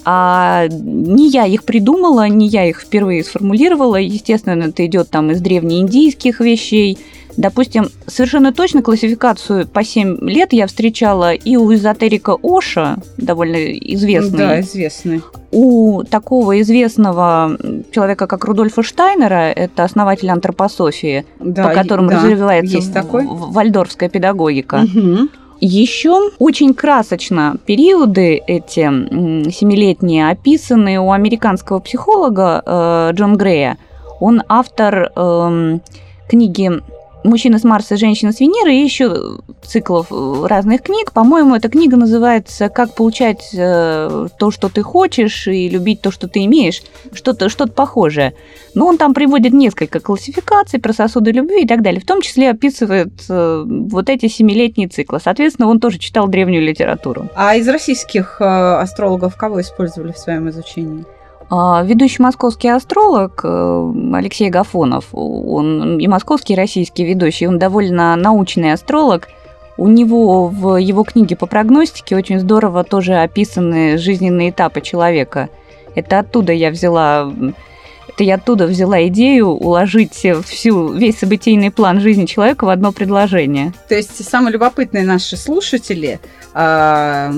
А 0.04 0.68
не 0.70 1.30
я 1.30 1.46
их 1.46 1.64
придумала, 1.64 2.28
не 2.28 2.48
я 2.48 2.66
их 2.66 2.82
впервые 2.82 3.24
сформулировала. 3.24 3.96
Естественно, 3.96 4.64
это 4.64 4.86
идет 4.86 5.10
там 5.10 5.32
из 5.32 5.40
древнеиндийских 5.40 6.42
вещей. 6.42 6.98
Допустим, 7.38 7.90
совершенно 8.08 8.52
точно 8.52 8.82
классификацию 8.82 9.68
по 9.68 9.84
7 9.84 10.28
лет 10.28 10.54
я 10.54 10.66
встречала 10.66 11.34
и 11.34 11.56
у 11.56 11.72
эзотерика 11.72 12.36
Оша, 12.42 12.98
довольно 13.18 13.58
известный, 13.78 14.38
Да, 14.40 14.60
известный. 14.62 15.22
у 15.52 16.02
такого 16.04 16.60
известного 16.62 17.56
человека, 17.92 18.26
как 18.26 18.44
Рудольфа 18.44 18.82
Штайнера, 18.82 19.52
это 19.52 19.84
основатель 19.84 20.30
антропософии, 20.32 21.26
Да, 21.40 21.68
по 21.68 21.74
которому 21.76 22.10
да, 22.10 22.24
развивается 22.24 22.78
есть 22.78 22.92
такой. 22.92 23.28
вальдорфская 23.28 24.10
педагогика. 24.10 24.78
Мгм. 24.80 25.30
Еще 25.60 26.32
очень 26.40 26.74
красочно 26.74 27.58
периоды 27.66 28.42
эти 28.48 28.82
семилетние 29.52 30.30
описаны 30.30 31.00
у 31.00 31.12
американского 31.12 31.80
психолога 31.80 32.62
э, 32.66 33.10
Джон 33.14 33.38
Грея. 33.38 33.78
Он 34.20 34.42
автор 34.48 35.12
эм, 35.16 35.82
книги 36.28 36.72
«Мужчина 37.28 37.60
с 37.60 37.66
Марса, 37.66 37.98
женщина 37.98 38.32
с 38.32 38.40
Венеры» 38.40 38.74
и 38.74 38.84
еще 38.84 39.40
циклов 39.62 40.08
э, 40.12 40.46
разных 40.48 40.82
книг. 40.82 41.12
По-моему, 41.12 41.56
эта 41.56 41.68
книга 41.68 41.98
называется 41.98 42.70
«Как 42.70 42.96
получать 42.96 43.50
э, 43.54 44.28
то, 44.40 44.50
что 44.50 44.70
ты 44.70 44.82
хочешь, 44.82 45.46
и 45.48 45.68
любить 45.68 46.02
то, 46.02 46.10
что 46.10 46.30
ты 46.30 46.46
имеешь». 46.46 46.82
Что-то 47.12 47.50
что 47.50 47.68
похожее. 47.68 48.34
Но 48.76 48.88
он 48.88 48.98
там 48.98 49.14
приводит 49.14 49.52
несколько 49.52 50.00
классификаций 50.00 50.80
про 50.80 50.94
сосуды 50.94 51.32
любви 51.32 51.64
и 51.64 51.68
так 51.68 51.82
далее. 51.82 52.00
В 52.00 52.06
том 52.06 52.22
числе 52.22 52.50
описывает 52.50 53.12
э, 53.28 53.64
вот 53.68 54.10
эти 54.10 54.28
семилетние 54.28 54.88
циклы. 54.88 55.20
Соответственно, 55.22 55.68
он 55.68 55.82
тоже 55.82 56.00
читал 56.00 56.30
древнюю 56.30 56.64
литературу. 56.64 57.28
А 57.36 57.56
из 57.58 57.68
российских 57.68 58.40
астрологов 58.40 59.36
кого 59.36 59.60
использовали 59.60 60.14
в 60.14 60.18
своем 60.18 60.50
изучении? 60.50 61.04
А, 61.50 61.84
Ведущий 61.84 62.22
московский 62.22 62.68
астролог 62.70 63.42
э, 63.44 63.94
Алексей 64.14 64.50
Гафонов, 64.50 65.06
он 65.14 65.98
и 65.98 66.08
московский, 66.08 66.54
и 66.54 66.58
российский 66.58 67.06
ведущий, 67.06 67.48
он 67.48 67.58
довольно 67.58 68.16
научный 68.16 68.74
астролог. 68.74 69.30
У 69.78 69.88
него 69.88 70.48
в 70.48 70.78
его 70.78 71.04
книге 71.04 71.36
по 71.36 71.46
прогностике 71.46 72.16
очень 72.16 72.40
здорово 72.40 72.84
тоже 72.84 73.16
описаны 73.16 73.98
жизненные 73.98 74.50
этапы 74.50 74.82
человека. 74.82 75.50
Это 75.96 76.20
оттуда 76.20 76.52
я 76.52 76.70
взяла 76.70 77.32
это 78.10 78.24
я 78.24 78.36
оттуда 78.36 78.66
взяла 78.66 79.06
идею 79.08 79.50
уложить 79.50 80.26
всю, 80.46 80.94
весь 80.94 81.20
событийный 81.20 81.70
план 81.70 82.00
жизни 82.00 82.26
человека 82.26 82.66
в 82.66 82.70
одно 82.70 82.92
предложение. 82.92 83.74
То 83.88 83.96
есть 83.96 84.28
самые 84.28 84.54
любопытные 84.54 85.04
наши 85.04 85.38
слушатели 85.38 86.20
а, 86.56 87.32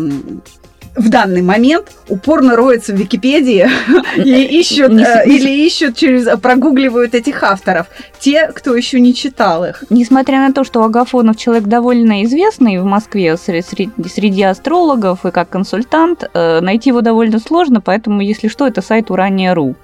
в 0.95 1.09
данный 1.09 1.41
момент 1.41 1.91
упорно 2.07 2.55
роются 2.55 2.93
в 2.93 2.95
Википедии 2.95 3.69
и 4.17 4.59
ищут 4.59 4.91
э, 4.91 5.23
или 5.25 5.65
ищут 5.65 5.95
через 5.95 6.39
прогугливают 6.39 7.15
этих 7.15 7.43
авторов. 7.43 7.87
Те, 8.19 8.47
кто 8.47 8.75
еще 8.75 8.99
не 8.99 9.13
читал 9.13 9.65
их. 9.65 9.83
Несмотря 9.89 10.39
на 10.39 10.53
то, 10.53 10.63
что 10.63 10.83
Агафонов 10.83 11.37
человек 11.37 11.65
довольно 11.65 12.23
известный 12.23 12.79
в 12.79 12.85
Москве 12.85 13.33
сре- 13.33 13.63
среди, 13.63 13.91
среди 14.09 14.43
астрологов 14.43 15.25
и 15.25 15.31
как 15.31 15.49
консультант, 15.49 16.23
э, 16.33 16.59
найти 16.61 16.89
его 16.89 17.01
довольно 17.01 17.39
сложно, 17.39 17.81
поэтому, 17.81 18.21
если 18.21 18.47
что, 18.47 18.67
это 18.67 18.81
сайт 18.81 19.11
Урания.ру. 19.11 19.75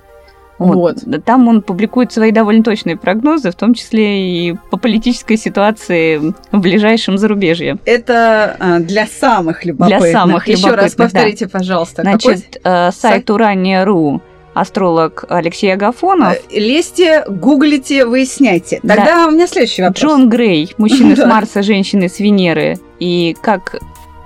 Вот. 0.57 0.97
Там 1.25 1.47
он 1.47 1.61
публикует 1.61 2.13
свои 2.13 2.31
довольно 2.31 2.63
точные 2.63 2.95
прогнозы, 2.95 3.51
в 3.51 3.55
том 3.55 3.73
числе 3.73 4.49
и 4.49 4.55
по 4.71 4.77
политической 4.77 5.35
ситуации 5.37 6.33
в 6.51 6.59
ближайшем 6.59 7.17
зарубежье. 7.17 7.77
Это 7.85 8.55
а, 8.59 8.79
для 8.79 9.05
самых 9.05 9.65
любопытных. 9.65 10.11
самых 10.11 10.47
Еще 10.47 10.67
раз 10.69 10.93
любопытных, 10.93 10.97
да. 10.97 11.03
повторите, 11.03 11.47
пожалуйста. 11.47 12.03
какой 12.03 12.19
Значит, 12.37 12.61
э, 12.63 12.91
сайт 12.91 13.29
Урания.ру, 13.29 14.21
астролог 14.53 15.25
Алексей 15.27 15.73
Агафонов, 15.73 16.37
Э, 16.49 16.59
Лезьте, 16.59 17.25
гуглите, 17.27 18.05
выясняйте. 18.05 18.79
Тогда 18.81 19.27
у 19.27 19.31
меня 19.31 19.47
следующий 19.47 19.81
вопрос. 19.81 20.01
Джон 20.01 20.29
Грей, 20.29 20.73
мужчина 20.77 21.15
с 21.15 21.19
Да. 21.19 21.27
Марса, 21.27 21.61
женщины 21.63 22.07
с 22.07 22.19
Венеры, 22.19 22.79
и 22.99 23.35
как 23.41 23.75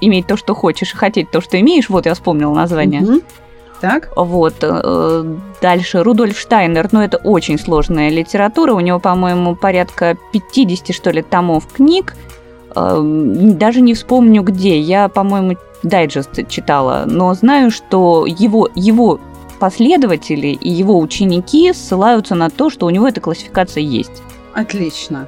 иметь 0.01 0.27
то, 0.27 0.37
что 0.37 0.53
хочешь, 0.53 0.93
и 0.93 0.95
хотеть 0.97 1.31
то, 1.31 1.41
что 1.41 1.59
имеешь. 1.59 1.89
Вот 1.89 2.05
я 2.05 2.13
вспомнила 2.13 2.53
название. 2.53 3.01
Мгм. 3.01 3.21
Так. 3.81 4.09
Вот. 4.15 4.55
э, 4.61 5.35
Дальше 5.61 6.03
Рудольф 6.03 6.37
Штайнер, 6.37 6.89
ну 6.91 7.01
это 7.01 7.17
очень 7.17 7.57
сложная 7.57 8.09
литература, 8.09 8.73
у 8.73 8.79
него, 8.79 8.99
по-моему, 8.99 9.55
порядка 9.55 10.17
50, 10.33 10.93
что 10.93 11.11
ли, 11.11 11.21
томов 11.21 11.67
книг. 11.67 12.15
Э, 12.75 12.99
Даже 13.01 13.81
не 13.81 13.93
вспомню 13.93 14.43
где, 14.43 14.79
я, 14.79 15.07
по-моему, 15.07 15.57
дайджест 15.83 16.47
читала, 16.49 17.03
но 17.05 17.33
знаю, 17.33 17.71
что 17.71 18.25
его, 18.25 18.69
его 18.75 19.19
последователи 19.59 20.47
и 20.47 20.69
его 20.69 20.99
ученики 20.99 21.71
ссылаются 21.73 22.35
на 22.35 22.49
то, 22.49 22.69
что 22.69 22.85
у 22.85 22.89
него 22.89 23.07
эта 23.07 23.21
классификация 23.21 23.81
есть. 23.83 24.21
Отлично. 24.53 25.27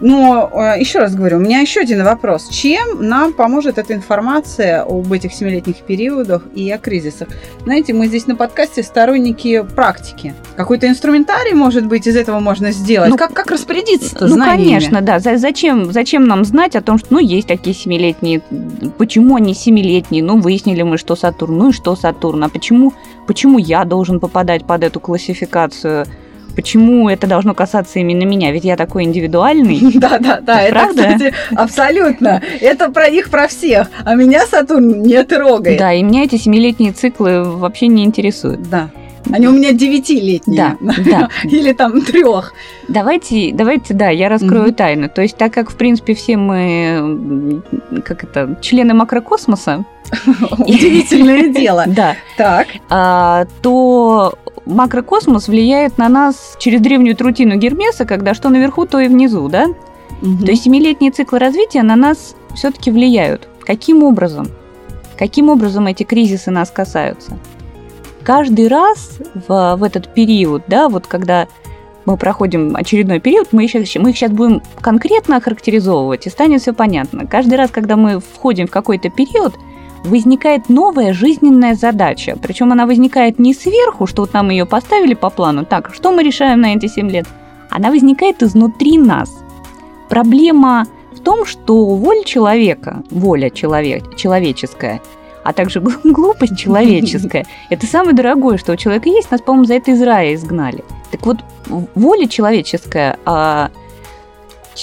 Но 0.00 0.50
э, 0.52 0.80
еще 0.80 0.98
раз 0.98 1.14
говорю, 1.14 1.36
у 1.38 1.40
меня 1.40 1.60
еще 1.60 1.80
один 1.80 2.04
вопрос. 2.04 2.48
Чем 2.48 3.06
нам 3.06 3.32
поможет 3.32 3.78
эта 3.78 3.94
информация 3.94 4.82
об 4.82 5.12
этих 5.12 5.32
семилетних 5.32 5.76
периодах 5.78 6.42
и 6.54 6.70
о 6.70 6.78
кризисах? 6.78 7.28
Знаете, 7.64 7.92
мы 7.92 8.06
здесь 8.06 8.26
на 8.26 8.36
подкасте 8.36 8.82
сторонники 8.82 9.62
практики. 9.74 10.34
Какой-то 10.56 10.88
инструментарий, 10.88 11.54
может 11.54 11.86
быть, 11.86 12.06
из 12.06 12.16
этого 12.16 12.40
можно 12.40 12.72
сделать? 12.72 13.10
Ну, 13.10 13.16
как, 13.16 13.32
как 13.32 13.50
распорядиться 13.50 14.16
Ну, 14.20 14.28
знаниями? 14.28 14.64
конечно, 14.68 15.00
да. 15.00 15.18
За- 15.18 15.36
Зачем, 15.36 15.92
зачем 15.92 16.26
нам 16.26 16.44
знать 16.44 16.76
о 16.76 16.80
том, 16.80 16.98
что 16.98 17.08
ну, 17.10 17.18
есть 17.18 17.48
такие 17.48 17.74
семилетние, 17.74 18.40
почему 18.98 19.36
они 19.36 19.54
семилетние? 19.54 20.22
Ну, 20.22 20.38
выяснили 20.40 20.82
мы, 20.82 20.96
что 20.98 21.16
Сатурн, 21.16 21.56
ну 21.58 21.68
и 21.70 21.72
что 21.72 21.96
Сатурн, 21.96 22.44
а 22.44 22.48
почему, 22.48 22.92
почему 23.26 23.58
я 23.58 23.84
должен 23.84 24.20
попадать 24.20 24.64
под 24.66 24.84
эту 24.84 25.00
классификацию? 25.00 26.06
Почему 26.54 27.08
это 27.08 27.26
должно 27.26 27.54
касаться 27.54 27.98
именно 27.98 28.24
меня? 28.24 28.52
Ведь 28.52 28.64
я 28.64 28.76
такой 28.76 29.04
индивидуальный. 29.04 29.80
Да, 30.04 30.18
да, 30.18 30.40
да, 30.40 30.62
это, 30.62 30.72
Правда? 30.72 31.02
кстати, 31.02 31.34
абсолютно. 31.54 32.42
Это 32.60 32.90
про 32.90 33.08
них, 33.08 33.30
про 33.30 33.48
всех. 33.48 33.88
А 34.04 34.14
меня 34.14 34.46
Сатурн 34.46 35.02
не 35.02 35.22
трогает. 35.24 35.78
Да, 35.78 35.92
и 35.92 36.02
меня 36.02 36.24
эти 36.24 36.36
семилетние 36.36 36.92
циклы 36.92 37.42
вообще 37.44 37.86
не 37.86 38.04
интересуют. 38.04 38.68
Да. 38.68 38.90
Они 39.32 39.48
у 39.48 39.52
меня 39.52 39.72
девятилетние. 39.72 40.76
Да, 40.80 40.92
да. 41.04 41.28
Или 41.44 41.72
там 41.72 42.00
трех. 42.02 42.52
Давайте, 42.88 43.52
давайте, 43.54 43.94
да, 43.94 44.10
я 44.10 44.28
раскрою 44.28 44.64
Мгм. 44.66 44.74
тайну. 44.74 45.08
То 45.08 45.22
есть, 45.22 45.36
так 45.36 45.52
как, 45.52 45.70
в 45.70 45.76
принципе, 45.76 46.14
все 46.14 46.36
мы, 46.36 47.62
как 48.04 48.24
это, 48.24 48.58
члены 48.60 48.94
макрокосмоса, 48.94 49.84
Удивительное 50.58 51.48
дело. 51.52 51.84
да, 51.86 52.16
Так. 52.36 52.68
а, 52.90 53.46
то 53.62 54.34
макрокосмос 54.66 55.48
влияет 55.48 55.98
на 55.98 56.08
нас 56.08 56.56
через 56.60 56.80
древнюю 56.80 57.16
трутину 57.16 57.56
Гермеса, 57.56 58.04
когда 58.04 58.34
что 58.34 58.50
наверху, 58.50 58.86
то 58.86 59.00
и 59.00 59.08
внизу, 59.08 59.48
да? 59.48 59.66
То 60.20 60.50
есть 60.50 60.62
семилетние 60.64 61.10
циклы 61.10 61.38
развития 61.38 61.82
на 61.82 61.96
нас 61.96 62.34
все-таки 62.54 62.90
влияют. 62.90 63.48
Каким 63.60 64.02
образом? 64.02 64.48
Каким 65.18 65.48
образом 65.50 65.86
эти 65.86 66.02
кризисы 66.02 66.50
нас 66.50 66.70
касаются? 66.70 67.36
Каждый 68.24 68.68
раз 68.68 69.18
в, 69.48 69.76
в 69.76 69.82
этот 69.82 70.12
период, 70.14 70.62
да, 70.66 70.88
вот 70.88 71.06
когда 71.06 71.46
мы 72.06 72.16
проходим 72.16 72.74
очередной 72.74 73.20
период, 73.20 73.48
мы, 73.52 73.64
еще, 73.64 73.78
мы 74.00 74.10
их 74.10 74.16
сейчас 74.16 74.30
будем 74.30 74.62
конкретно 74.80 75.36
охарактеризовывать, 75.36 76.26
и 76.26 76.30
станет 76.30 76.62
все 76.62 76.72
понятно. 76.72 77.26
Каждый 77.26 77.54
раз, 77.54 77.70
когда 77.70 77.96
мы 77.96 78.20
входим 78.20 78.66
в 78.66 78.70
какой-то 78.70 79.10
период, 79.10 79.54
возникает 80.04 80.68
новая 80.68 81.12
жизненная 81.12 81.74
задача. 81.74 82.36
Причем 82.40 82.72
она 82.72 82.86
возникает 82.86 83.38
не 83.38 83.54
сверху, 83.54 84.06
что 84.06 84.22
вот 84.22 84.32
нам 84.32 84.50
ее 84.50 84.66
поставили 84.66 85.14
по 85.14 85.30
плану, 85.30 85.64
так, 85.64 85.94
что 85.94 86.12
мы 86.12 86.22
решаем 86.22 86.60
на 86.60 86.74
эти 86.74 86.86
7 86.86 87.10
лет? 87.10 87.26
Она 87.70 87.90
возникает 87.90 88.42
изнутри 88.42 88.98
нас. 88.98 89.34
Проблема 90.08 90.86
в 91.12 91.20
том, 91.20 91.46
что 91.46 91.86
воля 91.96 92.22
человека, 92.24 93.02
воля 93.10 93.50
человек, 93.50 94.14
человеческая, 94.16 95.00
а 95.44 95.52
также 95.52 95.80
гл- 95.80 96.00
глупость 96.04 96.58
человеческая, 96.58 97.46
это 97.70 97.86
самое 97.86 98.14
дорогое, 98.14 98.56
что 98.58 98.72
у 98.72 98.76
человека 98.76 99.08
есть. 99.08 99.30
Нас, 99.30 99.40
по-моему, 99.40 99.66
за 99.66 99.74
это 99.74 99.92
из 99.92 100.02
рая 100.02 100.34
изгнали. 100.34 100.82
Так 101.12 101.24
вот, 101.24 101.38
воля 101.94 102.26
человеческая, 102.26 103.18
а, 103.24 103.70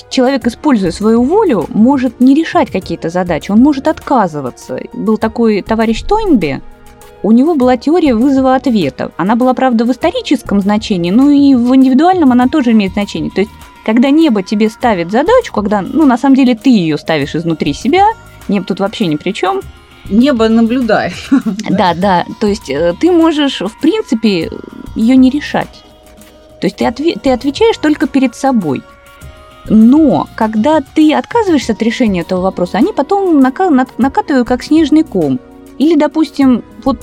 человек, 0.10 0.48
используя 0.48 0.92
свою 0.92 1.24
волю, 1.24 1.66
может 1.70 2.20
не 2.22 2.34
решать 2.34 2.72
какие-то 2.72 3.10
задачи, 3.10 3.52
он 3.52 3.60
может 3.60 3.88
отказываться. 3.88 4.80
Был 4.94 5.18
такой 5.18 5.62
товарищ 5.62 6.04
Тойнби, 6.04 6.62
у 7.24 7.32
него 7.32 7.56
была 7.56 7.78
теория 7.78 8.16
вызова 8.16 8.56
ответа. 8.56 9.12
Она 9.18 9.36
была, 9.36 9.54
правда, 9.54 9.86
в 9.86 9.92
историческом 9.92 10.60
значении, 10.62 11.12
но 11.12 11.30
и 11.30 11.54
в 11.54 11.76
индивидуальном 11.76 12.32
она 12.32 12.48
тоже 12.48 12.72
имеет 12.72 12.94
значение. 12.94 13.32
То 13.32 13.42
есть, 13.42 13.52
когда 13.86 14.10
небо 14.10 14.42
тебе 14.42 14.70
ставит 14.70 15.12
задачу, 15.12 15.54
когда, 15.54 15.82
ну, 15.82 16.06
на 16.06 16.18
самом 16.18 16.36
деле, 16.36 16.56
ты 16.56 16.70
ее 16.70 16.98
ставишь 16.98 17.36
изнутри 17.36 17.74
себя, 17.74 18.08
небо 18.48 18.66
тут 18.66 18.80
вообще 18.80 19.06
ни 19.06 19.18
при 19.18 19.32
чем, 19.34 19.62
Небо 20.10 20.50
наблюдает. 20.50 21.14
да, 21.70 21.94
да. 21.94 22.26
То 22.40 22.48
есть 22.48 22.70
э, 22.70 22.94
ты 23.00 23.12
можешь, 23.12 23.62
в 23.62 23.80
принципе, 23.80 24.50
ее 24.96 25.16
не 25.16 25.30
решать. 25.30 25.84
То 26.60 26.68
есть 26.68 26.78
ты, 26.78 26.86
отве- 26.86 27.18
ты 27.20 27.32
отвечаешь 27.32 27.78
только 27.78 28.08
перед 28.08 28.36
собой. 28.36 28.82
Но 29.70 30.28
когда 30.36 30.82
ты 30.82 31.14
отказываешься 31.14 31.74
от 31.74 31.82
решения 31.82 32.22
этого 32.22 32.42
вопроса, 32.42 32.78
они 32.78 32.94
потом 32.94 33.40
нака- 33.40 33.70
на- 33.70 33.88
накатывают 33.98 34.48
как 34.48 34.64
снежный 34.64 35.04
ком. 35.04 35.40
Или, 35.78 35.96
допустим, 35.96 36.64
вот 36.84 37.00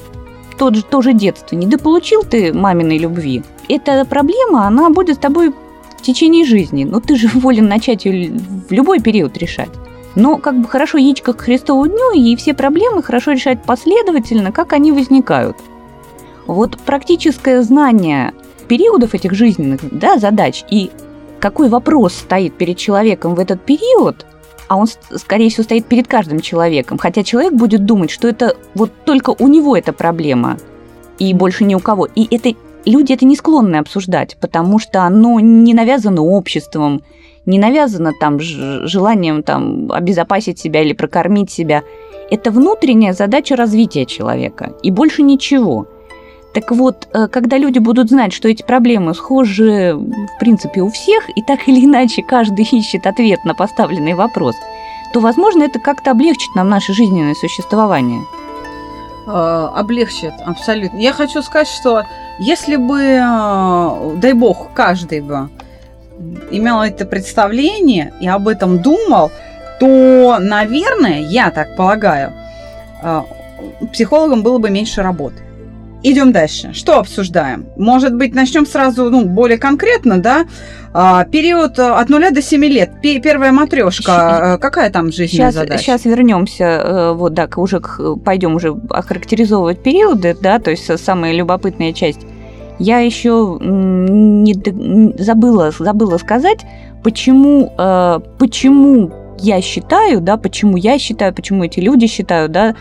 тот 0.58 0.74
же, 0.74 0.82
то 0.82 1.02
же 1.02 1.12
детство. 1.12 1.56
Недополучил 1.56 2.22
ты 2.24 2.52
маминой 2.52 2.98
любви. 2.98 3.42
Эта 3.68 4.04
проблема, 4.04 4.66
она 4.66 4.90
будет 4.90 5.16
с 5.16 5.20
тобой 5.20 5.50
в 5.98 6.02
течение 6.02 6.44
жизни. 6.44 6.84
Но 6.84 7.00
ты 7.00 7.16
же 7.16 7.28
волен 7.34 7.68
начать 7.68 8.04
ее 8.04 8.32
в 8.68 8.72
любой 8.72 9.00
период 9.00 9.36
решать. 9.38 9.70
Но 10.18 10.36
как 10.36 10.60
бы 10.60 10.66
хорошо 10.66 10.98
яичко 10.98 11.32
к 11.32 11.42
Христову 11.42 11.86
дню, 11.86 12.12
и 12.12 12.34
все 12.34 12.52
проблемы 12.52 13.04
хорошо 13.04 13.30
решать 13.30 13.62
последовательно, 13.62 14.50
как 14.50 14.72
они 14.72 14.90
возникают. 14.90 15.56
Вот 16.48 16.76
практическое 16.78 17.62
знание 17.62 18.34
периодов 18.66 19.14
этих 19.14 19.32
жизненных 19.34 19.80
да, 19.92 20.18
задач 20.18 20.64
и 20.68 20.90
какой 21.38 21.68
вопрос 21.68 22.14
стоит 22.14 22.54
перед 22.54 22.76
человеком 22.76 23.36
в 23.36 23.38
этот 23.38 23.64
период, 23.64 24.26
а 24.66 24.76
он, 24.76 24.88
скорее 25.14 25.50
всего, 25.50 25.62
стоит 25.62 25.86
перед 25.86 26.08
каждым 26.08 26.40
человеком, 26.40 26.98
хотя 26.98 27.22
человек 27.22 27.52
будет 27.52 27.86
думать, 27.86 28.10
что 28.10 28.26
это 28.26 28.56
вот 28.74 28.90
только 29.04 29.30
у 29.38 29.46
него 29.46 29.76
эта 29.76 29.92
проблема, 29.92 30.58
и 31.20 31.32
больше 31.32 31.62
ни 31.62 31.76
у 31.76 31.78
кого. 31.78 32.06
И 32.06 32.26
это 32.34 32.58
люди 32.84 33.12
это 33.12 33.24
не 33.24 33.36
склонны 33.36 33.76
обсуждать, 33.76 34.36
потому 34.40 34.80
что 34.80 35.04
оно 35.04 35.38
не 35.38 35.74
навязано 35.74 36.22
обществом, 36.22 37.02
не 37.48 37.58
навязано 37.58 38.12
там 38.12 38.38
желанием 38.38 39.42
там 39.42 39.90
обезопасить 39.90 40.58
себя 40.58 40.82
или 40.82 40.92
прокормить 40.92 41.50
себя. 41.50 41.82
Это 42.30 42.50
внутренняя 42.50 43.14
задача 43.14 43.56
развития 43.56 44.04
человека, 44.04 44.74
и 44.82 44.90
больше 44.90 45.22
ничего. 45.22 45.86
Так 46.52 46.70
вот, 46.72 47.08
э, 47.12 47.26
когда 47.28 47.56
люди 47.56 47.78
будут 47.78 48.10
знать, 48.10 48.32
что 48.32 48.48
эти 48.48 48.62
проблемы 48.62 49.14
схожи, 49.14 49.94
в 49.94 50.38
принципе, 50.40 50.82
у 50.82 50.90
всех, 50.90 51.28
и 51.36 51.42
так 51.42 51.68
или 51.68 51.84
иначе 51.84 52.22
каждый 52.22 52.64
ищет 52.70 53.06
ответ 53.06 53.44
на 53.44 53.54
поставленный 53.54 54.14
вопрос, 54.14 54.54
то, 55.14 55.20
возможно, 55.20 55.62
это 55.62 55.78
как-то 55.78 56.10
облегчит 56.10 56.54
нам 56.54 56.68
наше 56.68 56.92
жизненное 56.92 57.34
существование. 57.34 58.22
Э, 59.26 59.68
облегчит, 59.74 60.32
абсолютно. 60.44 60.98
Я 60.98 61.12
хочу 61.12 61.42
сказать, 61.42 61.68
что 61.68 62.04
если 62.38 62.76
бы, 62.76 63.00
э, 63.00 64.16
дай 64.16 64.34
бог, 64.34 64.68
каждый 64.74 65.20
бы 65.22 65.48
имел 66.50 66.82
это 66.82 67.04
представление 67.06 68.12
и 68.20 68.28
об 68.28 68.48
этом 68.48 68.78
думал, 68.80 69.30
то, 69.80 70.38
наверное, 70.40 71.20
я 71.20 71.50
так 71.50 71.76
полагаю, 71.76 72.32
э, 73.02 73.20
психологам 73.92 74.42
было 74.42 74.58
бы 74.58 74.70
меньше 74.70 75.02
работы. 75.02 75.36
Идем 76.04 76.30
дальше. 76.30 76.72
Что 76.74 77.00
обсуждаем? 77.00 77.66
Может 77.76 78.14
быть, 78.14 78.32
начнем 78.32 78.66
сразу, 78.66 79.10
ну, 79.10 79.24
более 79.24 79.58
конкретно, 79.58 80.18
да? 80.22 80.46
А, 80.94 81.24
период 81.24 81.76
от 81.78 82.08
нуля 82.08 82.30
до 82.30 82.40
7 82.40 82.64
лет. 82.66 82.90
Пе- 83.02 83.18
Первая 83.18 83.50
матрешка. 83.50 84.54
э, 84.54 84.58
Какая 84.58 84.90
там 84.90 85.10
жизненная 85.10 85.50
Сейчас, 85.50 85.54
задача? 85.54 85.82
сейчас 85.82 86.04
вернемся, 86.04 86.64
э, 86.64 87.12
вот 87.14 87.34
да, 87.34 87.48
к- 87.48 87.58
уже 87.58 87.80
пойдем 88.24 88.54
уже 88.54 88.76
охарактеризовывать 88.90 89.82
периоды, 89.82 90.36
да, 90.40 90.60
то 90.60 90.70
есть 90.70 90.88
самая 91.04 91.32
любопытная 91.34 91.92
часть. 91.92 92.20
Я 92.78 92.98
еще 93.00 93.58
не 93.60 94.54
забыла, 95.20 95.72
забыла 95.76 96.18
сказать, 96.18 96.64
почему, 97.02 97.72
э, 97.76 98.20
почему 98.38 99.10
я 99.40 99.60
считаю, 99.60 100.20
да, 100.20 100.36
почему 100.36 100.76
я 100.76 100.98
считаю, 100.98 101.34
почему 101.34 101.64
эти 101.64 101.80
люди 101.80 102.06
считают, 102.06 102.52
да, 102.52 102.74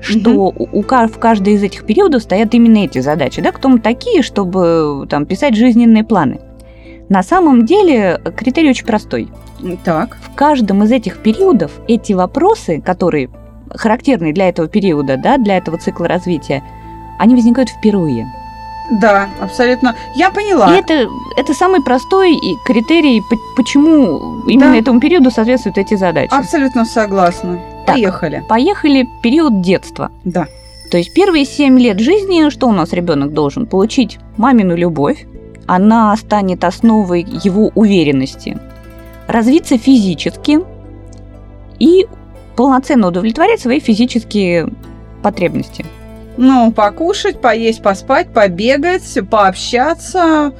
что 0.00 0.30
у, 0.30 0.68
у 0.72 0.82
в 0.82 1.18
каждой 1.18 1.54
из 1.54 1.62
этих 1.62 1.84
периодов 1.86 2.22
стоят 2.22 2.54
именно 2.54 2.78
эти 2.78 2.98
задачи, 2.98 3.40
да, 3.40 3.52
кто 3.52 3.68
мы 3.68 3.78
такие, 3.78 4.22
чтобы 4.22 5.06
там 5.08 5.26
писать 5.26 5.54
жизненные 5.54 6.04
планы. 6.04 6.40
На 7.08 7.22
самом 7.22 7.66
деле 7.66 8.20
критерий 8.36 8.70
очень 8.70 8.86
простой 8.86 9.28
Так. 9.84 10.16
в 10.22 10.34
каждом 10.34 10.82
из 10.82 10.92
этих 10.92 11.18
периодов 11.18 11.72
эти 11.86 12.14
вопросы, 12.14 12.80
которые 12.80 13.30
характерны 13.70 14.32
для 14.32 14.48
этого 14.48 14.68
периода, 14.68 15.16
да, 15.22 15.38
для 15.38 15.58
этого 15.58 15.78
цикла 15.78 16.08
развития, 16.08 16.62
они 17.18 17.34
возникают 17.34 17.70
впервые. 17.70 18.26
Да, 19.00 19.28
абсолютно. 19.40 19.94
Я 20.14 20.30
поняла. 20.30 20.74
И 20.74 20.78
это, 20.80 21.08
это 21.36 21.54
самый 21.54 21.82
простой 21.82 22.38
критерий, 22.66 23.22
по- 23.30 23.36
почему 23.56 24.42
именно 24.46 24.72
Да. 24.72 24.76
этому 24.76 25.00
периоду 25.00 25.30
соответствуют 25.30 25.78
эти 25.78 25.94
задачи. 25.96 26.28
Абсолютно 26.32 26.84
согласна. 26.84 27.58
Так. 27.86 27.94
Поехали. 27.96 28.44
Поехали, 28.48 29.08
период 29.22 29.62
детства. 29.62 30.10
Да. 30.24 30.46
То 30.90 30.98
есть 30.98 31.14
первые 31.14 31.44
7 31.46 31.78
лет 31.78 32.00
жизни, 32.00 32.50
что 32.50 32.68
у 32.68 32.72
нас 32.72 32.92
ребенок 32.92 33.32
должен? 33.32 33.66
Получить 33.66 34.18
мамину 34.36 34.76
любовь, 34.76 35.24
она 35.66 36.14
станет 36.16 36.62
основой 36.64 37.22
его 37.44 37.70
уверенности, 37.74 38.58
развиться 39.26 39.78
физически 39.78 40.60
и 41.78 42.06
полноценно 42.56 43.08
удовлетворять 43.08 43.60
свои 43.60 43.80
физические 43.80 44.68
потребности. 45.22 45.86
Ну, 46.36 46.72
покушать, 46.72 47.40
поесть, 47.40 47.82
поспать, 47.82 48.28
побегать, 48.32 49.18
пообщаться, 49.30 50.52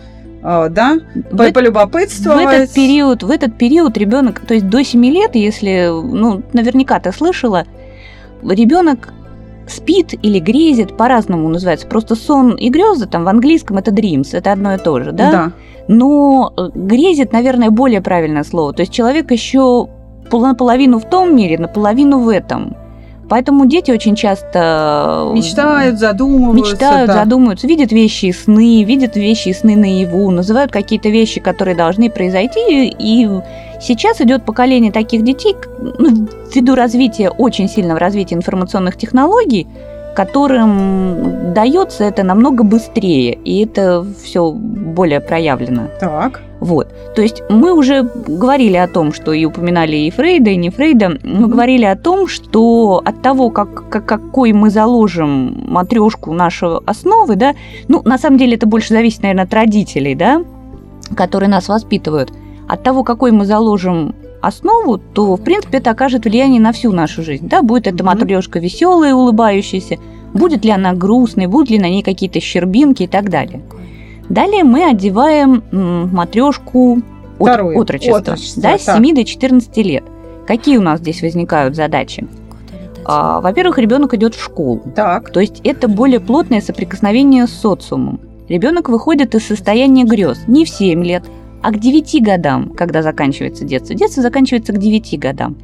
э, 0.42 0.68
да, 0.70 0.98
В 1.14 1.37
по- 1.37 1.42
эт- 1.44 1.50
В 1.50 1.54
полюбопытствовать. 1.54 2.44
этот 2.52 2.74
период, 2.74 3.22
в 3.22 3.30
этот 3.30 3.56
период 3.56 3.96
ребенок, 3.96 4.40
то 4.40 4.54
есть 4.54 4.68
до 4.68 4.85
7 4.85 5.04
лет, 5.06 5.35
если, 5.35 5.88
ну, 5.90 6.42
наверняка 6.52 7.00
ты 7.00 7.12
слышала, 7.12 7.64
ребенок 8.42 9.12
спит 9.68 10.14
или 10.22 10.38
грезит, 10.40 10.96
по-разному 10.96 11.48
называется. 11.48 11.87
Просто 11.87 12.16
сон 12.16 12.56
и 12.56 12.68
грезы, 12.68 13.06
там 13.06 13.24
в 13.24 13.28
английском 13.28 13.78
это 13.78 13.90
dreams, 13.92 14.28
это 14.32 14.52
одно 14.52 14.74
и 14.74 14.78
то 14.78 15.00
же, 15.00 15.12
да? 15.12 15.30
Да. 15.32 15.52
Но 15.88 16.52
э, 16.56 16.68
грезит, 16.74 17.32
наверное, 17.32 17.70
более 17.70 18.00
правильное 18.00 18.44
слово. 18.44 18.72
То 18.72 18.80
есть 18.82 18.92
человек 18.92 19.30
еще 19.30 19.88
пол- 20.30 20.42
наполовину 20.46 20.98
в 20.98 21.08
том 21.08 21.35
мире, 21.35 21.58
наполовину 21.58 22.18
в 22.20 22.28
этом. 22.28 22.76
Поэтому 23.33 23.64
дети 23.64 23.90
очень 23.90 24.14
часто 24.14 25.31
э, 25.31 25.33
Мечтают, 25.33 25.99
задумываются. 25.99 26.73
мечтают, 26.75 27.07
да. 27.09 27.21
задумываются, 27.21 27.66
видят 27.66 27.90
вещи 27.90 28.27
и 28.27 28.33
сны, 28.33 28.85
видят 28.85 29.16
вещи 29.16 29.49
и 29.49 29.55
сны 29.55 29.75
наяву, 29.75 30.31
называют 30.31 30.71
какие-то 30.71 31.09
вещи, 31.09 31.40
которые 31.40 31.75
должны 31.75 32.11
произойти. 32.11 32.95
И 32.99 33.27
сейчас 33.81 34.21
идет 34.21 34.45
поколение 34.45 34.92
таких 34.92 35.25
детей, 35.25 35.57
ну, 35.79 36.29
ввиду 36.55 36.75
развития, 36.75 37.31
очень 37.31 37.71
сильного 37.71 37.99
развития 37.99 38.35
информационных 38.35 38.99
технологий, 38.99 39.66
которым 40.14 41.53
дается 41.55 42.05
это 42.05 42.22
намного 42.22 42.64
быстрее, 42.64 43.33
и 43.33 43.64
это 43.64 44.05
все 44.22 44.53
более 44.53 45.20
проявлено. 45.20 45.88
Так. 46.01 46.40
Вот. 46.61 46.88
То 47.16 47.22
есть 47.22 47.42
мы 47.48 47.72
уже 47.72 48.03
говорили 48.03 48.77
о 48.77 48.87
том, 48.87 49.12
что 49.12 49.33
и 49.33 49.44
упоминали 49.44 49.96
и 49.96 50.11
Фрейда, 50.11 50.51
и 50.51 50.57
не 50.57 50.70
Фрейда, 50.70 51.18
мы 51.25 51.48
говорили 51.48 51.85
о 51.85 51.96
том, 51.96 52.29
что 52.29 53.03
от 53.05 53.20
того, 53.20 53.51
как, 53.51 53.88
как- 53.88 54.07
какой 54.07 54.53
мы 54.53 54.70
заложим 54.70 55.64
матрешку 55.66 56.33
нашей 56.33 56.79
основы, 56.87 57.35
да, 57.37 57.55
ну, 57.88 58.03
на 58.05 58.16
самом 58.18 58.38
деле 58.38 58.55
это 58.55 58.66
больше 58.66 58.94
зависит, 58.94 59.22
наверное, 59.22 59.44
от 59.44 59.53
родителей, 59.55 60.14
да, 60.14 60.42
которые 61.16 61.48
нас 61.48 61.68
воспитывают. 61.68 62.33
От 62.68 62.83
того, 62.83 63.03
какой 63.03 63.33
мы 63.33 63.44
заложим 63.44 64.14
основу, 64.42 64.98
то, 64.98 65.37
в 65.37 65.42
принципе, 65.42 65.78
это 65.78 65.90
окажет 65.90 66.24
влияние 66.24 66.61
на 66.61 66.72
всю 66.72 66.92
нашу 66.92 67.22
жизнь. 67.22 67.48
Да? 67.48 67.62
Будет 67.62 67.87
эта 67.87 68.05
Мгм. 68.05 68.07
матрешка 68.18 68.59
веселая, 68.59 69.14
улыбающаяся, 69.14 69.96
будет 70.35 70.64
ли 70.64 70.70
она 70.70 70.92
грустной, 70.92 71.46
будут 71.46 71.70
ли 71.70 71.78
на 71.78 71.88
ней 71.88 72.02
какие-то 72.02 72.40
щербинки 72.40 73.05
и 73.05 73.07
так 73.07 73.31
далее. 73.31 73.62
Далее 74.28 74.64
мы 74.64 74.85
одеваем 74.85 75.62
матрешку 76.12 77.00
от, 77.38 77.48
отрочества, 77.76 78.18
Отрочество, 78.18 78.62
да, 78.62 78.78
с 78.78 78.85
так. 78.85 78.96
7 78.96 79.14
до 79.14 79.24
14 79.24 79.83
лет. 79.83 80.05
Какие 80.46 80.76
у 80.78 80.83
нас 80.83 81.00
здесь 81.00 81.22
возникают 81.22 81.76
задачи? 81.76 82.26
А, 83.05 83.40
во-первых, 83.40 83.78
ребенок 83.78 84.14
идет 84.14 84.35
в 84.35 84.42
школу. 84.42 84.81
Так. 84.94 85.31
То 85.33 85.40
есть 85.40 85.61
это 85.64 85.88
более 85.88 86.20
плотное 86.20 86.61
соприкосновение 86.61 87.46
с 87.46 87.50
социумом. 87.50 88.20
Ребенок 88.48 88.88
выходит 88.88 89.35
из 89.35 89.46
состояния 89.46 90.05
грез 90.05 90.40
не 90.46 90.64
в 90.64 90.68
7 90.68 91.02
лет, 91.05 91.24
а 91.62 91.70
к 91.72 91.79
9 91.79 92.22
годам, 92.22 92.70
когда 92.77 93.03
заканчивается 93.03 93.64
детство. 93.64 93.94
Детство 93.94 94.22
заканчивается 94.22 94.72
к 94.72 94.79
9 94.79 95.18
годам. 95.18 95.57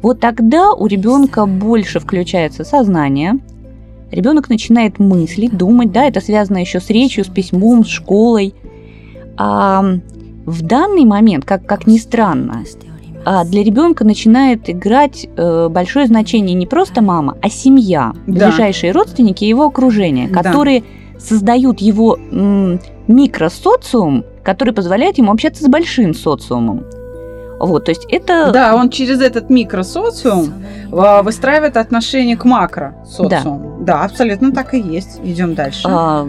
Вот 0.00 0.18
тогда 0.20 0.72
у 0.72 0.86
ребенка 0.86 1.46
больше 1.46 2.00
включается 2.00 2.64
сознание, 2.64 3.34
ребенок 4.10 4.48
начинает 4.48 4.98
мыслить, 4.98 5.56
думать, 5.56 5.92
да, 5.92 6.04
это 6.06 6.20
связано 6.20 6.58
еще 6.58 6.80
с 6.80 6.90
речью, 6.90 7.24
с 7.24 7.28
письмом, 7.28 7.84
с 7.84 7.88
школой. 7.88 8.54
А 9.36 9.82
в 10.44 10.62
данный 10.62 11.04
момент, 11.04 11.44
как, 11.44 11.66
как 11.66 11.86
ни 11.86 11.98
странно, 11.98 12.64
а 13.24 13.44
для 13.44 13.62
ребенка 13.62 14.04
начинает 14.04 14.68
играть 14.68 15.28
э, 15.36 15.68
большое 15.68 16.06
значение 16.06 16.54
не 16.54 16.66
просто 16.66 17.00
мама, 17.02 17.36
а 17.40 17.48
семья, 17.48 18.12
Да. 18.26 18.48
ближайшие 18.48 18.90
родственники 18.90 19.44
и 19.44 19.48
его 19.48 19.64
окружение, 19.66 20.28
Да. 20.28 20.42
которые 20.42 20.82
создают 21.20 21.80
его 21.80 22.16
м, 22.16 22.80
микросоциум, 23.06 24.24
который 24.42 24.72
позволяет 24.74 25.18
ему 25.18 25.32
общаться 25.32 25.64
с 25.64 25.68
большим 25.68 26.14
социумом. 26.14 26.84
Вот, 27.58 27.84
то 27.84 27.92
есть 27.92 28.06
это 28.10 28.50
Да, 28.52 28.74
он 28.74 28.90
через 28.90 29.20
этот 29.20 29.48
микросоциум 29.48 30.52
а, 30.90 31.22
выстраивает 31.22 31.76
отношение 31.76 32.36
к 32.36 32.44
макросоциуму. 32.44 33.76
Да. 33.80 34.02
абсолютно 34.04 34.50
так 34.52 34.74
и 34.74 34.80
есть. 34.80 35.20
Идем 35.22 35.54
дальше. 35.54 35.82
а, 35.88 36.28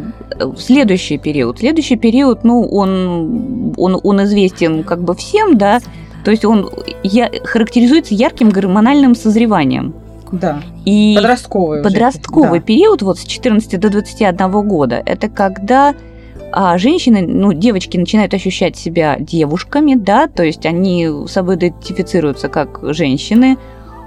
следующий 0.57 1.17
период. 1.17 1.57
Следующий 1.57 1.95
период, 1.95 2.43
ну, 2.43 2.61
он, 2.63 3.73
он, 3.77 3.99
он 4.03 4.23
известен 4.25 4.83
как 4.83 5.01
бы 5.03 5.15
всем, 5.15 5.57
да, 5.57 5.79
то 6.23 6.29
есть 6.29 6.45
он 6.45 6.69
я, 7.01 7.31
характеризуется 7.45 8.13
ярким 8.13 8.49
гормональным 8.49 9.15
созреванием. 9.15 9.93
да. 10.31 10.59
И 10.85 11.13
Подростковый. 11.15 11.79
уже. 11.81 11.89
подростковый 11.89 12.59
Да. 12.59 12.65
период, 12.65 13.01
вот 13.01 13.17
с 13.17 13.23
14 13.23 13.79
до 13.79 13.89
21 13.89 14.67
года, 14.67 15.01
это 15.03 15.29
когда 15.29 15.95
а, 16.53 16.77
женщины, 16.77 17.21
ну, 17.27 17.53
девочки 17.53 17.97
начинают 17.97 18.33
ощущать 18.33 18.75
себя 18.77 19.17
девушками, 19.19 19.95
да, 19.95 20.27
то 20.27 20.43
есть 20.43 20.65
они 20.65 21.09
собой 21.27 21.55
идентифицируются 21.55 22.49
как 22.49 22.79
женщины, 22.93 23.57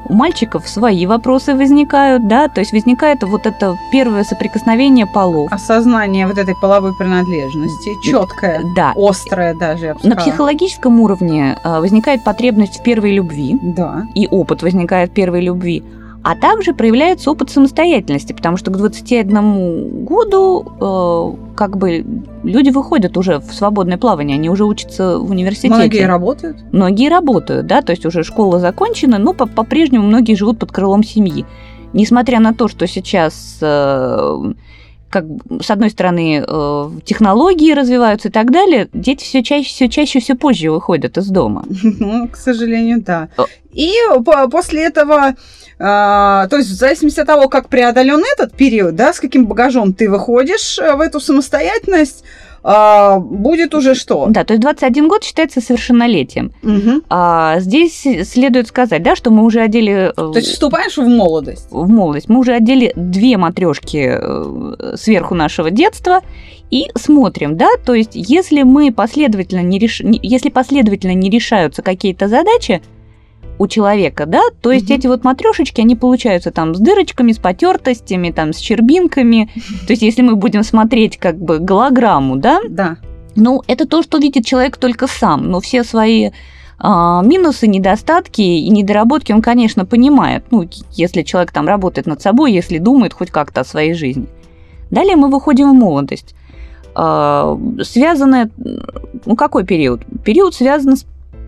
у 0.09 0.15
мальчиков 0.15 0.69
свои 0.69 1.05
вопросы 1.07 1.55
возникают, 1.55 2.29
да, 2.29 2.49
то 2.49 2.61
есть 2.61 2.73
возникает 2.73 3.23
вот 3.25 3.45
это 3.47 3.77
первое 3.91 4.23
соприкосновение 4.25 5.07
полов. 5.07 5.53
Осознание 5.53 6.27
вот 6.29 6.39
этой 6.39 6.55
половой 6.55 6.95
принадлежности 6.97 7.91
четкое, 8.05 8.63
Да. 8.77 8.93
острое 8.97 9.55
даже, 9.55 9.97
На 10.05 10.15
психологическом 10.17 11.01
уровне 11.01 11.59
а, 11.65 11.81
возникает 11.81 12.23
потребность 12.23 12.79
в 12.79 12.83
первой 12.85 13.15
любви, 13.15 13.59
Да. 13.61 14.07
и 14.15 14.29
опыт 14.31 14.63
возникает 14.63 15.11
первой 15.13 15.41
любви, 15.41 15.83
а 16.29 16.35
также 16.35 16.75
проявляется 16.75 17.31
опыт 17.31 17.51
самостоятельности, 17.51 18.33
потому 18.33 18.57
что 18.57 18.73
к 18.73 18.77
21 18.77 20.05
году 20.05 20.67
э, 20.81 21.55
как 21.55 21.77
бы 21.77 22.05
люди 22.43 22.71
выходят 22.71 23.17
уже 23.17 23.39
в 23.39 23.55
свободное 23.55 23.97
плавание, 23.97 24.35
они 24.35 24.51
уже 24.51 24.65
учатся 24.65 25.21
в 25.21 25.31
университете. 25.31 25.73
Многие 25.73 26.05
работают. 26.05 26.57
Многие 26.73 27.11
работают, 27.11 27.69
да, 27.69 27.81
то 27.81 27.93
есть 27.93 28.05
уже 28.05 28.25
школа 28.25 28.59
закончена, 28.59 29.19
но 29.19 29.35
по- 29.35 29.47
по-прежнему 29.47 30.05
многие 30.05 30.35
живут 30.35 30.59
под 30.59 30.73
крылом 30.73 31.05
семьи. 31.05 31.47
Несмотря 31.93 32.41
на 32.41 32.53
то, 32.53 32.67
что 32.67 32.89
сейчас 32.89 33.59
э, 33.61 34.53
как 35.17 35.25
с 35.63 35.71
одной 35.71 35.89
стороны 35.89 36.45
э, 36.47 36.91
технологии 37.05 37.73
развиваются 37.73 38.29
и 38.29 38.31
так 38.31 38.51
далее, 38.51 38.89
дети 38.93 39.25
все 39.25 39.43
чаще, 39.43 39.69
все 39.69 39.89
чаще, 39.89 40.21
все 40.21 40.35
позже 40.35 40.71
выходят 40.71 41.17
из 41.17 41.29
дома. 41.29 41.65
Ну, 41.99 42.29
к 42.29 42.37
сожалению, 42.37 43.03
да. 43.03 43.29
И 43.73 43.93
по- 44.25 44.49
после 44.49 44.85
этого, 44.85 45.35
а, 45.79 46.47
то 46.49 46.57
есть 46.59 46.69
в 46.69 46.75
зависимости 46.75 47.21
от 47.21 47.27
того, 47.27 47.49
как 47.49 47.69
преодолен 47.69 48.23
этот 48.35 48.55
период, 48.55 48.95
да, 48.95 49.13
с 49.15 49.21
каким 49.21 49.47
багажом 49.47 49.95
ты 49.95 50.11
выходишь 50.11 50.79
э, 50.79 50.95
в 50.95 51.01
эту 51.01 51.21
самостоятельность, 51.21 52.25
а, 52.69 53.21
будет 53.21 53.75
уже 53.77 53.95
что? 53.95 54.27
Да, 54.29 54.43
то 54.43 54.55
есть 54.55 54.61
21 54.61 55.07
год 55.07 55.23
считается 55.23 55.61
совершеннолетием. 55.61 56.53
Мгм. 56.63 57.03
А 57.09 57.61
здесь 57.61 58.05
следует 58.25 58.67
сказать, 58.67 59.05
да, 59.05 59.15
что 59.15 59.31
мы 59.31 59.45
уже 59.45 59.61
одели 59.61 60.11
э, 60.11 60.13
То 60.13 60.33
есть 60.35 60.49
вступаешь 60.49 60.97
в 60.97 61.07
молодость. 61.07 61.69
в 61.71 61.89
молодость, 61.89 62.29
мы 62.29 62.41
уже 62.41 62.55
одели 62.55 62.93
две 62.97 63.37
матрешки 63.37 64.19
э, 64.21 64.97
сверху 64.97 65.37
нашего 65.37 65.71
детства 65.71 66.23
и 66.73 66.87
смотрим, 66.97 67.57
да, 67.57 67.69
то 67.85 67.95
есть 67.95 68.13
если 68.15 68.65
мы 68.65 68.93
последовательно 68.93 69.63
не 69.63 69.79
реш... 69.79 70.01
если 70.01 70.49
последовательно 70.49 71.15
не 71.15 71.31
решаются 71.31 71.83
какие-то 71.83 72.27
задачи 72.27 72.83
у 73.59 73.67
человека, 73.67 74.27
да, 74.27 74.41
то 74.61 74.71
есть 74.71 74.87
Мгм. 74.91 74.99
эти 74.99 75.07
вот 75.07 75.25
матрешечки, 75.25 75.81
они 75.81 75.97
получаются 75.97 76.51
там 76.51 76.75
с 76.75 76.79
дырочками, 76.79 77.33
с 77.33 77.39
потертостями, 77.39 78.31
там 78.31 78.53
с 78.53 78.59
щербинками. 78.59 79.51
То 79.87 79.93
есть 79.93 80.03
если 80.03 80.23
мы 80.23 80.37
будем 80.37 80.63
смотреть 80.63 81.17
как 81.17 81.39
бы 81.39 81.59
голограмму, 81.59 82.37
да, 82.37 82.61
Да. 82.69 82.97
ну, 83.35 83.63
это 83.67 83.87
то, 83.87 84.03
что 84.03 84.19
видит 84.19 84.45
человек 84.45 84.77
только 84.77 85.07
сам, 85.07 85.51
но 85.51 85.61
все 85.61 85.85
свои 85.85 86.31
а, 86.79 87.23
минусы, 87.23 87.67
недостатки 87.67 88.43
и 88.43 88.69
недоработки 88.69 89.33
он, 89.33 89.41
конечно, 89.41 89.87
понимает, 89.87 90.45
ну, 90.51 90.69
если 90.93 91.23
человек 91.23 91.51
там 91.51 91.67
работает 91.67 92.07
над 92.07 92.21
собой, 92.21 92.53
если 92.53 92.77
думает 92.77 93.15
хоть 93.15 93.31
как-то 93.31 93.63
о 93.63 93.65
своей 93.65 93.95
жизни. 93.95 94.27
Далее 94.91 95.17
мы 95.17 95.31
выходим 95.31 95.71
в 95.71 95.75
молодость. 95.75 96.35
А, 96.95 97.59
Связанное, 97.83 98.51
ну, 99.25 99.37
какой 99.37 99.65
период? 99.65 100.03
Период 100.23 100.55
связан 100.55 100.97
с 100.99 101.07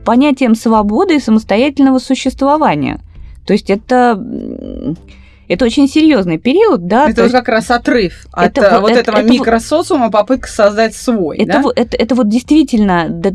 понятием 0.08 0.54
свободы 0.54 1.16
и 1.16 1.20
самостоятельного 1.20 1.98
существования. 1.98 2.98
То 3.46 3.52
есть 3.52 3.68
это, 3.68 4.18
это 5.48 5.64
очень 5.66 5.86
серьезный 5.86 6.38
период, 6.38 6.86
да. 6.86 7.04
то 7.04 7.10
это 7.10 7.22
вот 7.24 7.32
как 7.32 7.48
раз 7.48 7.70
отрыв 7.70 8.26
от 8.32 8.56
Это 8.56 8.60
э, 8.62 8.70
вот- 8.70 8.80
вот 8.80 8.90
это- 8.92 9.00
этого 9.00 9.16
это 9.16 9.30
микросоциума, 9.30 10.10
попытка 10.10 10.48
создать 10.48 10.94
свой. 10.94 11.36
Это, 11.36 11.52
да? 11.52 11.60
вот, 11.60 11.78
это, 11.78 11.94
это 11.94 12.14
вот 12.14 12.28
действительно, 12.30 13.06
да, 13.10 13.32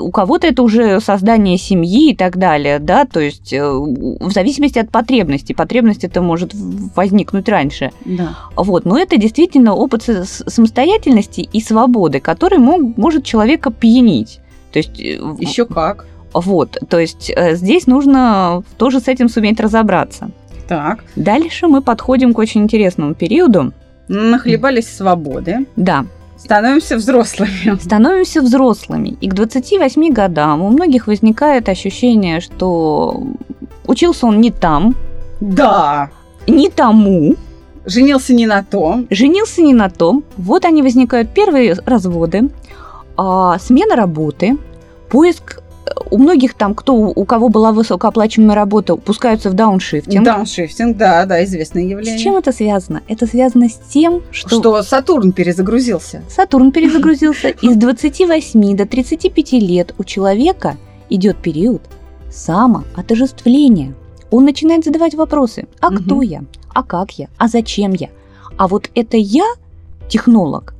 у 0.00 0.10
кого-то 0.10 0.46
это 0.46 0.62
уже 0.62 0.98
создание 1.00 1.58
семьи 1.58 2.12
и 2.12 2.16
так 2.16 2.38
далее, 2.38 2.78
да, 2.78 3.04
то 3.04 3.20
есть 3.20 3.52
э, 3.52 3.62
в 3.62 4.30
зависимости 4.30 4.78
от 4.78 4.88
потребностей. 4.90 5.52
Потребность 5.52 6.04
это 6.04 6.22
может 6.22 6.52
возникнуть 6.54 7.50
раньше. 7.50 7.90
Да. 8.06 8.30
Вот, 8.56 8.86
но 8.86 8.98
это 8.98 9.18
действительно 9.18 9.74
опыт 9.74 10.04
самостоятельности 10.04 11.46
и 11.52 11.60
свободы, 11.60 12.20
который 12.20 12.58
мог, 12.58 12.96
может 12.96 13.24
человека 13.24 13.70
пьянить. 13.70 14.40
То 14.72 14.78
есть, 14.78 14.98
э, 14.98 15.20
Еще 15.38 15.66
как. 15.66 16.06
Вот, 16.34 16.78
то 16.88 16.98
есть 16.98 17.30
э, 17.34 17.54
здесь 17.54 17.86
нужно 17.86 18.62
тоже 18.76 19.00
с 19.00 19.08
этим 19.08 19.28
суметь 19.28 19.60
разобраться. 19.60 20.30
Так. 20.68 21.04
Дальше 21.16 21.66
мы 21.68 21.80
подходим 21.82 22.32
к 22.34 22.38
очень 22.38 22.62
интересному 22.62 23.14
периоду. 23.14 23.72
Нахлебались 24.08 24.88
свободы. 24.94 25.66
Да, 25.76 26.04
Становимся 26.36 26.96
взрослыми. 26.96 27.78
становимся 27.80 28.42
взрослыми. 28.42 29.16
И 29.20 29.28
к 29.28 29.34
28 29.34 30.12
годам 30.12 30.60
у 30.62 30.68
многих 30.68 31.06
возникает 31.06 31.68
ощущение, 31.68 32.40
что 32.40 33.22
учился 33.86 34.26
он 34.26 34.40
не 34.40 34.50
там, 34.50 34.94
Да. 35.40 36.10
не 36.46 36.68
тому, 36.68 37.34
Женился 37.86 38.34
не 38.34 38.46
на 38.46 38.62
том. 38.62 39.06
женился 39.10 39.62
не 39.62 39.74
на 39.74 39.88
том. 39.90 40.24
Вот 40.36 40.64
они 40.64 40.82
возникают 40.82 41.30
первые 41.34 41.74
разводы, 41.86 42.50
а, 43.16 43.58
смена 43.58 43.94
работы, 43.96 44.56
поиск 45.08 45.62
у 46.10 46.18
многих 46.18 46.54
там, 46.54 46.74
кто 46.74 46.94
у 46.94 47.24
кого 47.24 47.48
была 47.48 47.72
высокооплачиваемая 47.72 48.54
работа, 48.56 48.96
пускаются 48.96 49.50
в 49.50 49.54
дауншифтинг. 49.54 50.24
Дауншифтинг, 50.24 50.96
да, 50.96 51.26
да, 51.26 51.44
известное 51.44 51.82
явление. 51.82 52.18
С 52.18 52.22
чем 52.22 52.36
это 52.36 52.52
связано? 52.52 53.02
Это 53.08 53.26
связано 53.26 53.68
с 53.68 53.78
тем, 53.88 54.22
что, 54.30 54.60
Что 54.60 54.82
Сатурн 54.82 55.32
перезагрузился. 55.32 56.22
Сатурн 56.28 56.72
перезагрузился. 56.72 57.48
Из 57.48 57.76
28 57.76 58.76
до 58.76 58.86
35 58.86 59.52
лет 59.52 59.94
у 59.98 60.04
человека 60.04 60.76
идет 61.10 61.36
период 61.38 61.82
самоотожествления. 62.30 63.94
Он 64.30 64.44
начинает 64.44 64.84
задавать 64.84 65.14
вопросы. 65.14 65.66
А 65.80 65.90
кто 65.90 66.22
я? 66.22 66.42
А 66.72 66.82
как 66.82 67.12
я? 67.12 67.28
А 67.38 67.46
зачем 67.48 67.92
я? 67.92 68.08
а 68.56 68.68
вот 68.68 68.90
это 68.94 69.16
я 69.16 69.46
технолог 70.08 70.74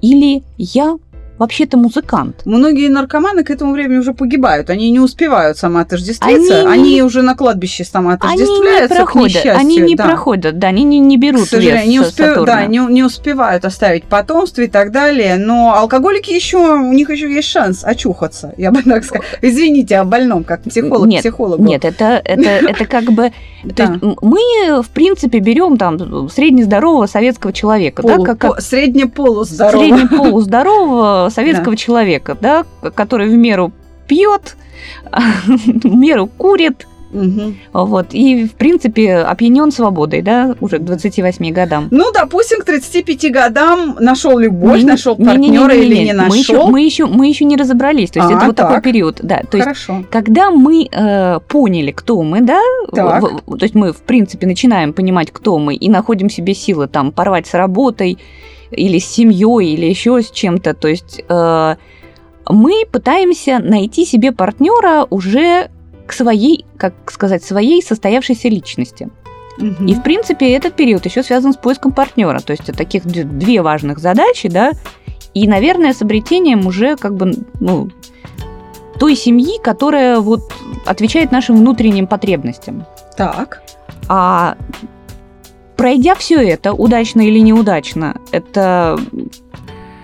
или 0.00 0.42
я 0.58 0.98
вообще-то 1.38 1.76
музыкант. 1.76 2.42
Многие 2.44 2.88
наркоманы 2.88 3.44
к 3.44 3.50
этому 3.50 3.72
времени 3.72 3.98
уже 3.98 4.14
погибают. 4.14 4.70
Они 4.70 4.90
не 4.90 5.00
успевают 5.00 5.58
самоотождествиться. 5.58 6.60
Они, 6.60 6.70
они 6.70 6.94
не... 6.94 7.02
уже 7.02 7.22
на 7.22 7.34
кладбище 7.34 7.84
самоотождествляются, 7.84 8.94
они 8.94 8.96
не 8.96 9.04
проходят, 9.04 9.42
к 9.42 9.46
Они 9.46 9.76
не 9.78 9.94
да. 9.94 10.04
проходят, 10.04 10.58
да, 10.58 10.68
они 10.68 10.84
не, 10.84 10.98
не 10.98 11.16
берут 11.16 11.44
к 11.44 11.48
сожалению, 11.48 11.86
не, 11.86 12.00
успе... 12.00 12.34
да, 12.44 12.66
не, 12.66 12.78
не 12.78 13.02
успевают 13.02 13.64
оставить 13.64 14.04
потомство 14.04 14.62
и 14.62 14.68
так 14.68 14.92
далее. 14.92 15.36
Но 15.36 15.74
алкоголики 15.74 16.30
еще, 16.30 16.58
у 16.58 16.92
них 16.92 17.10
еще 17.10 17.32
есть 17.32 17.48
шанс 17.48 17.84
очухаться, 17.84 18.54
я 18.56 18.70
бы 18.70 18.82
так 18.82 19.04
сказала. 19.04 19.26
Извините 19.42 19.98
о 19.98 20.04
больном, 20.04 20.44
как 20.44 20.62
психолог 20.62 21.06
нет, 21.06 21.20
психологу. 21.20 21.62
Нет, 21.62 21.84
это, 21.84 22.20
это, 22.24 22.48
это 22.68 22.84
как 22.86 23.04
бы... 23.04 23.32
То 23.74 23.82
есть 23.82 24.02
мы, 24.22 24.82
в 24.82 24.88
принципе, 24.90 25.40
берем 25.40 25.76
там 25.76 26.28
среднездорового 26.28 27.06
советского 27.06 27.52
человека. 27.52 28.02
Полу, 28.02 28.24
да, 28.24 28.34
как, 28.34 28.60
среднеполуздорового. 28.60 29.86
Среднеполуздорового 29.86 31.25
советского 31.30 31.72
да. 31.72 31.76
человека, 31.76 32.36
да, 32.40 32.64
который 32.94 33.28
в 33.28 33.34
меру 33.34 33.72
пьет, 34.06 34.56
в 35.46 35.94
меру 35.94 36.26
курит, 36.26 36.86
Угу. 37.12 37.54
Вот. 37.72 38.06
И, 38.12 38.46
в 38.46 38.52
принципе, 38.52 39.16
опьянен 39.18 39.70
свободой, 39.70 40.22
да, 40.22 40.54
уже 40.60 40.78
к 40.78 40.84
28 40.84 41.52
годам. 41.52 41.88
Ну, 41.90 42.10
допустим, 42.12 42.60
к 42.60 42.64
35 42.64 43.32
годам 43.32 43.96
нашел 44.00 44.38
любовь, 44.38 44.80
не, 44.80 44.84
нашел 44.84 45.16
партнера 45.16 45.74
или 45.74 45.94
не, 45.94 46.00
не, 46.00 46.04
не 46.06 46.12
нашел. 46.12 46.30
Мы 46.30 46.38
еще, 46.38 46.66
мы, 46.66 46.80
еще, 46.80 47.06
мы 47.06 47.26
еще 47.28 47.44
не 47.44 47.56
разобрались. 47.56 48.10
То 48.10 48.20
есть 48.20 48.32
а, 48.32 48.36
это 48.36 48.46
вот 48.46 48.56
так. 48.56 48.68
такой 48.68 48.82
период. 48.82 49.20
Да. 49.22 49.42
То 49.50 49.58
Хорошо. 49.58 49.98
есть, 49.98 50.10
когда 50.10 50.50
мы 50.50 50.88
э, 50.90 51.40
поняли, 51.48 51.92
кто 51.92 52.22
мы, 52.22 52.40
да, 52.40 52.60
так. 52.92 53.22
в, 53.22 53.56
то 53.56 53.64
есть 53.64 53.74
мы, 53.74 53.92
в 53.92 54.02
принципе, 54.02 54.46
начинаем 54.46 54.92
понимать, 54.92 55.30
кто 55.30 55.58
мы, 55.58 55.74
и 55.74 55.88
находим 55.88 56.28
себе 56.28 56.54
силы 56.54 56.88
там 56.88 57.12
порвать 57.12 57.46
с 57.46 57.54
работой 57.54 58.18
или 58.70 58.98
с 58.98 59.06
семьей, 59.06 59.74
или 59.74 59.86
еще 59.86 60.22
с 60.22 60.30
чем-то. 60.30 60.74
То 60.74 60.88
есть 60.88 61.22
э, 61.28 61.76
мы 62.48 62.84
пытаемся 62.90 63.58
найти 63.58 64.04
себе 64.04 64.32
партнера 64.32 65.06
уже 65.10 65.70
к 66.06 66.12
своей, 66.12 66.64
как 66.76 66.94
сказать, 67.10 67.42
своей 67.42 67.82
состоявшейся 67.82 68.48
личности. 68.48 69.08
Угу. 69.58 69.86
И, 69.86 69.94
в 69.94 70.02
принципе, 70.02 70.52
этот 70.52 70.74
период 70.74 71.04
еще 71.04 71.22
связан 71.22 71.52
с 71.52 71.56
поиском 71.56 71.92
партнера. 71.92 72.40
То 72.40 72.52
есть 72.52 72.64
таких 72.76 73.04
две 73.04 73.62
важных 73.62 73.98
задачи, 73.98 74.48
да, 74.48 74.72
и, 75.34 75.46
наверное, 75.46 75.92
с 75.92 76.02
обретением 76.02 76.66
уже 76.66 76.96
как 76.96 77.14
бы, 77.14 77.32
ну, 77.60 77.90
той 78.98 79.14
семьи, 79.16 79.60
которая 79.62 80.20
вот 80.20 80.50
отвечает 80.86 81.30
нашим 81.32 81.56
внутренним 81.56 82.06
потребностям. 82.06 82.86
Так. 83.16 83.62
А 84.08 84.56
пройдя 85.76 86.14
все 86.14 86.36
это, 86.36 86.72
удачно 86.72 87.20
или 87.20 87.38
неудачно, 87.38 88.20
это 88.32 88.98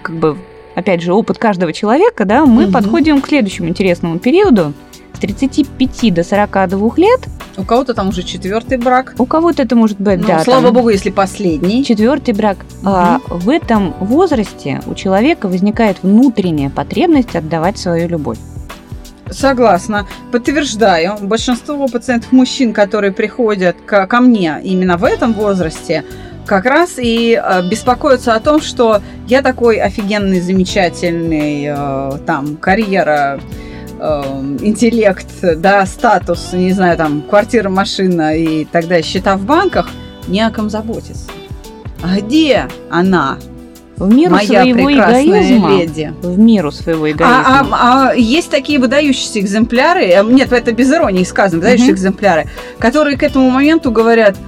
как 0.02 0.16
бы, 0.16 0.36
опять 0.74 1.02
же, 1.02 1.12
опыт 1.12 1.38
каждого 1.38 1.72
человека, 1.72 2.24
да, 2.24 2.46
мы 2.46 2.64
угу. 2.64 2.72
подходим 2.72 3.20
к 3.20 3.28
следующему 3.28 3.68
интересному 3.68 4.18
периоду– 4.18 4.72
35 5.22 6.12
до 6.12 6.24
42 6.24 6.90
лет. 6.96 7.20
У 7.56 7.64
кого-то 7.64 7.94
там 7.94 8.08
уже 8.08 8.24
четвертый 8.24 8.76
брак. 8.76 9.14
У 9.18 9.26
кого-то 9.26 9.62
это 9.62 9.76
может 9.76 10.00
быть, 10.00 10.20
ну, 10.20 10.26
да. 10.26 10.42
Слава 10.42 10.64
там, 10.64 10.74
богу, 10.74 10.88
если 10.88 11.10
последний. 11.10 11.84
Четвертый 11.84 12.34
брак. 12.34 12.58
Угу. 12.80 12.90
А, 12.90 13.20
в 13.28 13.48
этом 13.48 13.94
возрасте 14.00 14.80
у 14.86 14.94
человека 14.94 15.48
возникает 15.48 15.98
внутренняя 16.02 16.70
потребность 16.70 17.36
отдавать 17.36 17.78
свою 17.78 18.08
любовь. 18.08 18.38
Согласна. 19.32 20.06
Подтверждаю. 20.30 21.16
Большинство 21.20 21.86
пациентов 21.88 22.32
мужчин, 22.32 22.72
которые 22.72 23.12
приходят 23.12 23.76
ко, 23.86 24.06
ко 24.06 24.20
мне 24.20 24.60
именно 24.62 24.96
в 24.96 25.04
этом 25.04 25.32
возрасте, 25.32 26.04
как 26.46 26.64
раз 26.64 26.94
и 26.98 27.40
э, 27.42 27.68
беспокоятся 27.68 28.34
о 28.34 28.40
том, 28.40 28.60
что 28.60 29.00
я 29.28 29.42
такой 29.42 29.76
офигенный, 29.76 30.40
замечательный, 30.40 31.66
э, 31.68 32.18
там, 32.26 32.56
карьера, 32.56 33.40
Эм, 34.04 34.58
интеллект, 34.60 35.28
да, 35.58 35.86
статус, 35.86 36.52
не 36.52 36.72
знаю, 36.72 36.96
там, 36.96 37.22
квартира, 37.22 37.68
машина 37.68 38.36
и 38.36 38.64
далее, 38.64 39.00
счета 39.00 39.36
в 39.36 39.44
банках, 39.44 39.88
не 40.26 40.40
о 40.40 40.50
ком 40.50 40.68
заботиться. 40.68 41.30
А 42.02 42.18
где 42.18 42.66
она? 42.90 43.38
В 44.02 44.14
меру 44.14 44.34
моя 44.34 44.62
своего 44.62 44.92
эгоизма. 44.92 45.70
леди. 45.70 46.14
В 46.22 46.38
меру 46.38 46.72
своего 46.72 47.10
эгоизма. 47.10 47.44
А, 47.46 47.60
а, 47.60 48.08
а 48.10 48.14
есть 48.14 48.50
такие 48.50 48.78
выдающиеся 48.78 49.40
экземпляры, 49.40 50.04
э, 50.04 50.24
нет, 50.24 50.52
это 50.52 50.72
без 50.72 50.92
иронии 50.92 51.24
сказано, 51.24 51.60
выдающиеся 51.60 51.92
угу. 51.92 51.96
экземпляры, 51.96 52.48
которые 52.78 53.16
к 53.16 53.22
этому 53.22 53.50
моменту 53.50 53.90
говорят– 53.90 54.36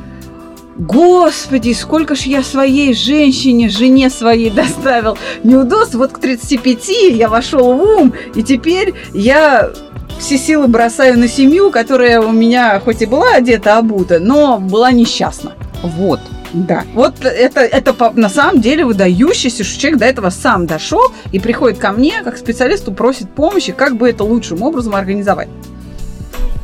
Господи, 0.76 1.72
сколько 1.72 2.16
ж 2.16 2.22
я 2.22 2.42
своей 2.42 2.94
женщине, 2.94 3.68
жене 3.68 4.10
своей 4.10 4.50
доставил 4.50 5.16
неудобств. 5.44 5.94
Вот 5.94 6.12
к 6.12 6.18
35 6.18 6.88
я 7.12 7.28
вошел 7.28 7.74
в 7.74 7.80
ум, 7.80 8.12
и 8.34 8.42
теперь 8.42 8.94
я 9.12 9.70
все 10.18 10.36
силы 10.36 10.66
бросаю 10.66 11.18
на 11.18 11.28
семью, 11.28 11.70
которая 11.70 12.20
у 12.20 12.32
меня 12.32 12.80
хоть 12.80 13.02
и 13.02 13.06
была 13.06 13.34
одета 13.34 13.78
обута, 13.78 14.18
но 14.18 14.58
была 14.58 14.90
несчастна. 14.90 15.52
Вот. 15.82 16.20
Да. 16.54 16.84
Вот 16.94 17.24
это, 17.24 17.60
это 17.60 18.12
на 18.14 18.28
самом 18.28 18.60
деле 18.60 18.84
выдающийся, 18.84 19.64
что 19.64 19.78
человек 19.78 19.98
до 19.98 20.06
этого 20.06 20.30
сам 20.30 20.66
дошел 20.66 21.12
и 21.32 21.40
приходит 21.40 21.78
ко 21.78 21.90
мне, 21.92 22.22
как 22.22 22.38
специалисту, 22.38 22.92
просит 22.92 23.28
помощи, 23.28 23.72
как 23.72 23.96
бы 23.96 24.08
это 24.08 24.24
лучшим 24.24 24.62
образом 24.62 24.94
организовать. 24.94 25.48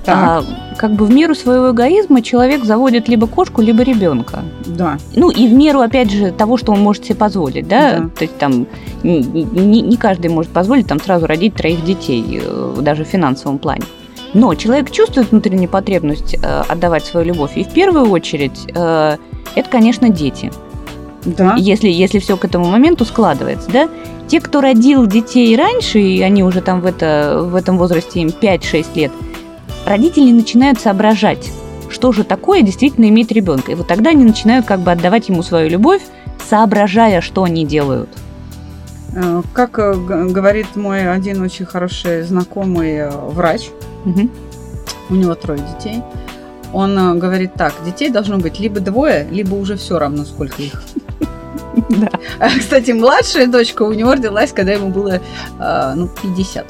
А, 0.07 0.43
как 0.77 0.93
бы 0.95 1.05
в 1.05 1.11
меру 1.11 1.35
своего 1.35 1.73
эгоизма 1.73 2.23
человек 2.23 2.65
заводит 2.65 3.09
либо 3.09 3.27
кошку, 3.27 3.63
либо 3.63 3.83
ребенка. 3.83 4.41
Да. 4.67 4.99
Ну 5.15 5.31
и 5.31 5.47
в 5.47 5.53
меру, 5.53 5.81
опять 5.81 6.11
же, 6.11 6.33
того, 6.33 6.57
что 6.57 6.73
он 6.73 6.81
может 6.81 7.05
себе 7.05 7.17
позволить, 7.17 7.69
да. 7.69 7.99
да. 7.99 8.09
То 8.09 8.25
есть 8.25 8.39
там 8.39 8.67
не, 9.03 9.21
не, 9.23 9.83
не 9.83 9.97
каждый 9.97 10.31
может 10.31 10.51
позволить 10.53 10.87
там 10.87 11.01
сразу 11.01 11.27
родить 11.27 11.55
троих 11.55 11.85
детей, 11.85 12.41
э, 12.43 12.77
даже 12.81 13.05
в 13.05 13.09
финансовом 13.09 13.59
плане. 13.59 13.85
Но 14.33 14.55
человек 14.55 14.91
чувствует 14.91 15.31
внутреннюю 15.31 15.69
потребность 15.69 16.35
э, 16.35 16.63
отдавать 16.69 17.05
свою 17.05 17.27
любовь. 17.27 17.53
И 17.57 17.65
в 17.65 17.69
первую 17.69 18.09
очередь 18.11 18.67
э, 18.75 19.17
это, 19.55 19.69
конечно, 19.69 20.09
дети. 20.09 20.53
Да. 21.25 21.55
Если, 21.57 21.89
если 21.89 22.19
все 22.19 22.37
к 22.37 22.45
этому 22.45 22.67
моменту 22.67 23.05
складывается, 23.05 23.71
да. 23.71 23.89
Те, 24.27 24.41
кто 24.41 24.61
родил 24.61 25.07
детей 25.07 25.57
раньше, 25.57 26.01
и 26.01 26.23
они 26.23 26.45
уже 26.45 26.61
там 26.61 26.81
в, 26.81 26.87
это, 26.87 27.43
в 27.45 27.55
этом 27.55 27.79
возрасте 27.79 28.21
им 28.21 28.29
5-6 28.29 28.87
лет– 28.95 29.13
родители 29.87 30.31
начинают 30.31 30.81
соображать, 30.81 31.51
что 31.89 32.13
же 32.13 32.25
такое 32.25 32.63
действительно 32.63 33.07
иметь 33.07 33.31
ребенка. 33.33 33.73
И 33.73 33.75
вот 33.75 33.89
тогда 33.89 34.11
они 34.11 34.25
начинают 34.25 34.67
как 34.67 34.81
бы 34.81 34.93
отдавать 34.93 35.29
ему 35.29 35.43
свою 35.43 35.69
любовь, 35.69 36.03
соображая, 36.49 37.21
что 37.21 37.45
они 37.45 37.65
делают. 37.65 38.09
Э, 39.15 39.43
как 39.53 39.79
э, 39.79 39.95
говорит 39.95 40.77
мой 40.77 41.11
один 41.11 41.43
очень 41.43 41.67
хороший 41.67 42.23
знакомый 42.23 42.93
э, 42.93 43.11
врач, 43.11 43.71
угу. 44.05 44.29
у 45.11 45.15
него 45.15 45.35
трое 45.35 45.61
детей, 45.61 46.03
он 46.73 47.19
говорит 47.19 47.55
так, 47.55 47.75
детей 47.85 48.11
должно 48.11 48.39
быть 48.39 48.59
либо 48.61 48.81
двое, 48.81 49.27
либо 49.31 49.55
уже 49.55 49.77
все 49.77 49.99
равно, 49.99 50.25
сколько 50.25 50.63
их. 50.63 50.83
Да. 51.89 52.11
Кстати, 52.59 52.91
младшая 52.93 53.47
дочка 53.47 53.83
у 53.83 53.93
него 53.93 54.13
родилась, 54.13 54.53
когда 54.53 54.73
ему 54.73 54.89
было 54.89 55.21
ну, 55.59 56.09
50. 56.23 56.67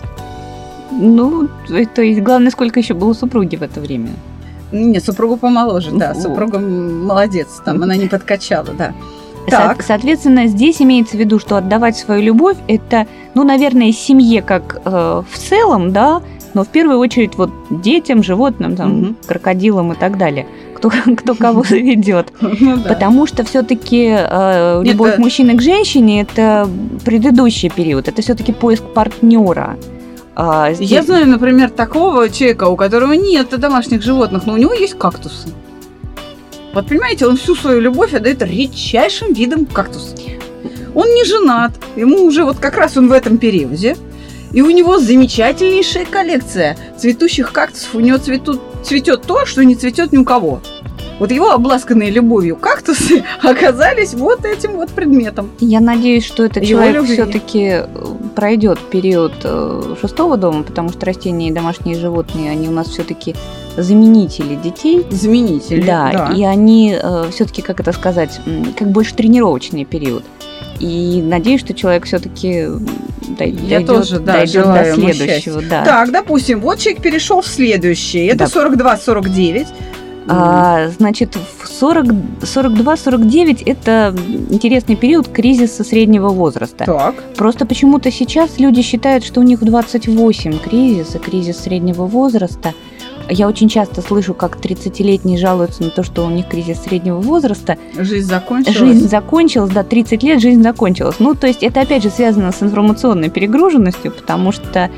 Ну, 0.91 1.49
то 1.95 2.03
есть 2.03 2.21
главное, 2.21 2.51
сколько 2.51 2.81
еще 2.81 2.95
было 2.95 3.13
супруги 3.13 3.57
в 3.57 3.63
это 3.63 3.81
время. 3.81 4.11
Нет, 4.73 5.05
супругу 5.05 5.37
помоложе, 5.37 5.91
да. 5.93 6.15
Супруга 6.15 6.59
молодец, 6.59 7.61
там 7.65 7.83
она 7.83 7.97
не 7.97 8.07
подкачала, 8.07 8.69
да. 8.77 8.93
Так. 9.49 9.83
соответственно, 9.83 10.47
здесь 10.47 10.81
имеется 10.83 11.17
в 11.17 11.21
виду, 11.21 11.39
что 11.39 11.57
отдавать 11.57 11.97
свою 11.97 12.23
любовь 12.23 12.57
это, 12.69 13.07
ну, 13.35 13.43
наверное, 13.43 13.91
семье 13.91 14.43
как 14.43 14.81
э, 14.85 15.23
в 15.29 15.39
целом, 15.39 15.93
да, 15.93 16.23
но 16.55 16.65
в 16.65 16.69
первую 16.69 16.99
очередь 16.99 17.35
вот 17.37 17.51
детям, 17.71 18.23
животным, 18.23 18.77
там, 18.77 19.03
угу. 19.03 19.15
крокодилам 19.27 19.93
и 19.93 19.97
так 19.97 20.19
далее. 20.19 20.47
Кто, 20.75 20.91
кто 21.17 21.35
кого 21.35 21.63
заведет. 21.69 22.33
Ну, 22.41 22.77
да. 22.77 22.89
Потому 22.89 23.27
что 23.27 23.45
все-таки 23.45 24.15
э, 24.17 24.83
любовь 24.85 25.15
это... 25.15 25.21
мужчины 25.21 25.57
к 25.57 25.63
женщине 25.63 26.23
это 26.23 26.69
предыдущий 27.05 27.71
период, 27.71 28.09
это 28.09 28.23
все-таки 28.23 28.53
поиск 28.53 28.85
партнера. 28.95 29.77
А, 30.37 30.73
здесь... 30.73 30.91
Я 30.91 31.03
знаю, 31.03 31.27
например, 31.27 31.71
такого 31.71 32.29
человека, 32.31 32.65
у 32.69 32.77
которого 32.77 33.13
нет 33.13 33.49
домашних 33.59 34.03
животных, 34.03 34.47
но 34.47 34.55
у 34.55 34.57
него 34.57 34.73
есть 34.73 34.95
кактусы. 34.95 35.49
Вот 36.73 36.87
понимаете, 36.87 37.27
он 37.27 37.37
всю 37.37 37.57
свою 37.57 37.81
любовь 37.81 38.15
отдает 38.15 38.43
редчайшим 38.43 39.33
видам 39.33 39.67
кактуса. 39.67 40.15
Он 40.95 41.09
не 41.09 41.25
женат, 41.25 41.73
ему 41.97 42.25
уже 42.25 42.45
вот 42.45 42.59
как 42.59 42.77
раз 42.77 42.97
он 42.97 43.09
в 43.09 43.13
этом 43.13 43.39
периоде. 43.39 43.97
И 44.53 44.63
у 44.63 44.71
него 44.71 44.99
замечательнейшая 44.99 46.07
коллекция 46.07 46.77
цветущих 46.97 47.53
кактусов. 47.53 47.95
У 47.95 48.01
него 48.01 48.19
цветут, 48.19 48.61
цветет 48.83 49.23
то, 49.23 49.47
что 49.47 49.65
не 49.65 49.77
цветет 49.77 50.13
ни 50.13 50.19
у 50.19 50.25
кого. 50.25 50.61
Вот 51.21 51.31
его 51.31 51.51
обласканные 51.51 52.11
любовью 52.11 52.57
кактусы 52.57 53.23
оказались 53.43 54.15
вот 54.15 54.47
этим 54.47 54.73
вот 54.77 54.89
предметом. 54.89 55.51
Я 55.61 55.81
надеюсь, 55.81 56.25
что 56.25 56.45
этот 56.45 56.65
его 56.65 56.81
человек 56.81 57.05
все-таки 57.05 57.67
э, 57.73 57.87
пройдет 58.35 58.79
период 58.79 59.35
э, 59.45 59.97
шестого 60.01 60.39
дома, 60.39 60.63
потому 60.63 60.89
что 60.89 61.05
растения 61.05 61.49
и 61.49 61.53
домашние 61.53 61.97
животные, 61.97 62.51
они 62.51 62.69
у 62.69 62.73
нас 62.73 62.89
все-таки 62.89 63.37
заменители 63.77 64.55
детей. 64.55 65.07
Заменители, 65.11 65.83
Да, 65.83 66.11
да. 66.11 66.35
и 66.35 66.43
они 66.43 66.97
все-таки, 67.31 67.61
как 67.61 67.81
это 67.81 67.93
сказать, 67.93 68.41
как 68.79 68.91
больше 68.91 69.15
тренировочный 69.15 69.85
период. 69.85 70.25
И 70.81 71.23
надеюсь, 71.23 71.61
что 71.61 71.75
человек 71.75 72.07
все-таки 72.07 72.67
Я 73.39 73.85
тоже, 73.85 74.19
да, 74.19 74.33
дойдет 74.39 74.65
до 74.65 74.95
следующего. 74.95 75.63
Да. 75.63 75.85
Так, 75.85 76.11
допустим, 76.11 76.61
вот 76.61 76.79
человек 76.79 77.03
перешел 77.03 77.43
в 77.43 77.47
следующий. 77.47 78.25
Это 78.27 78.39
Да. 78.39 78.47
42-49. 78.47 79.67
А, 80.33 80.89
значит, 80.99 81.37
в 81.37 81.67
40 81.67 82.07
42-49 82.43 83.63
это 83.67 84.15
интересный 84.51 84.95
период 84.97 85.29
кризиса 85.29 85.83
среднего 85.83 86.29
возраста. 86.29 86.85
Так. 86.85 87.15
Просто 87.37 87.67
почему-то 87.67 88.13
сейчас 88.13 88.59
люди 88.59 88.83
считают, 88.83 89.25
что 89.25 89.41
у 89.41 89.43
них 89.43 89.61
в 89.61 89.65
28 89.65 90.59
кризис, 90.59 91.15
и 91.15 91.19
кризис 91.19 91.59
среднего 91.59 92.07
возраста. 92.07 92.75
Я 93.31 93.47
очень 93.47 93.69
часто 93.69 94.03
слышу, 94.03 94.35
как 94.35 94.57
30-летние 94.57 95.39
жалуются 95.39 95.85
на 95.85 95.91
то, 95.91 96.03
что 96.03 96.27
у 96.27 96.31
них 96.31 96.49
кризис 96.49 96.83
среднего 96.83 97.21
возраста. 97.21 97.79
Жизнь 97.97 98.29
закончилась. 98.29 98.77
Жизнь 98.77 99.09
закончилась, 99.09 99.71
да, 99.71 99.85
30 99.85 100.23
лет 100.25 100.41
жизнь 100.41 100.63
закончилась. 100.63 101.17
Ну, 101.21 101.35
то 101.35 101.47
есть 101.47 101.63
это 101.63 101.81
опять 101.81 102.03
же 102.03 102.11
связано 102.11 102.51
с 102.51 102.63
информационной 102.63 103.31
перегруженностью, 103.31 104.11
потому 104.11 104.51
что... 104.53 104.91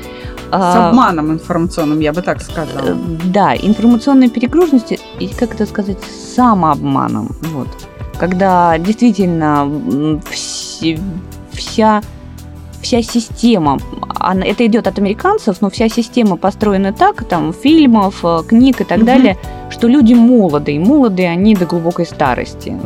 С 0.49 0.55
а, 0.55 0.89
обманом 0.89 1.31
информационным, 1.31 1.99
я 1.99 2.11
бы 2.11 2.21
так 2.21 2.37
э, 2.37 2.43
сказала. 2.43 2.97
Да, 3.25 3.55
информационной 3.55 4.29
перегруженности 4.29 4.99
и, 5.19 5.27
как 5.27 5.53
это 5.53 5.65
сказать, 5.65 5.97
самообманом. 6.35 7.35
Вот. 7.53 7.67
Когда 8.17 8.77
действительно 8.77 10.21
вся, 11.51 12.01
вся 12.83 13.01
система, 13.01 13.79
она- 14.19 14.45
это 14.45 14.65
идет 14.65 14.87
от 14.87 14.99
американцев, 14.99 15.61
но 15.61 15.69
вся 15.69 15.89
система 15.89 16.37
построена 16.37 16.93
так, 16.93 17.23
там, 17.23 17.53
фильмов, 17.53 18.19
э, 18.23 18.41
книг 18.47 18.81
и 18.81 18.83
так 18.83 18.97
Мгм. 18.97 19.05
далее, 19.05 19.37
что 19.69 19.87
люди 19.87 20.13
молодые, 20.13 20.79
молодые 20.79 21.29
они 21.29 21.55
до 21.55 21.65
глубокой 21.65 22.05
старости. 22.05 22.77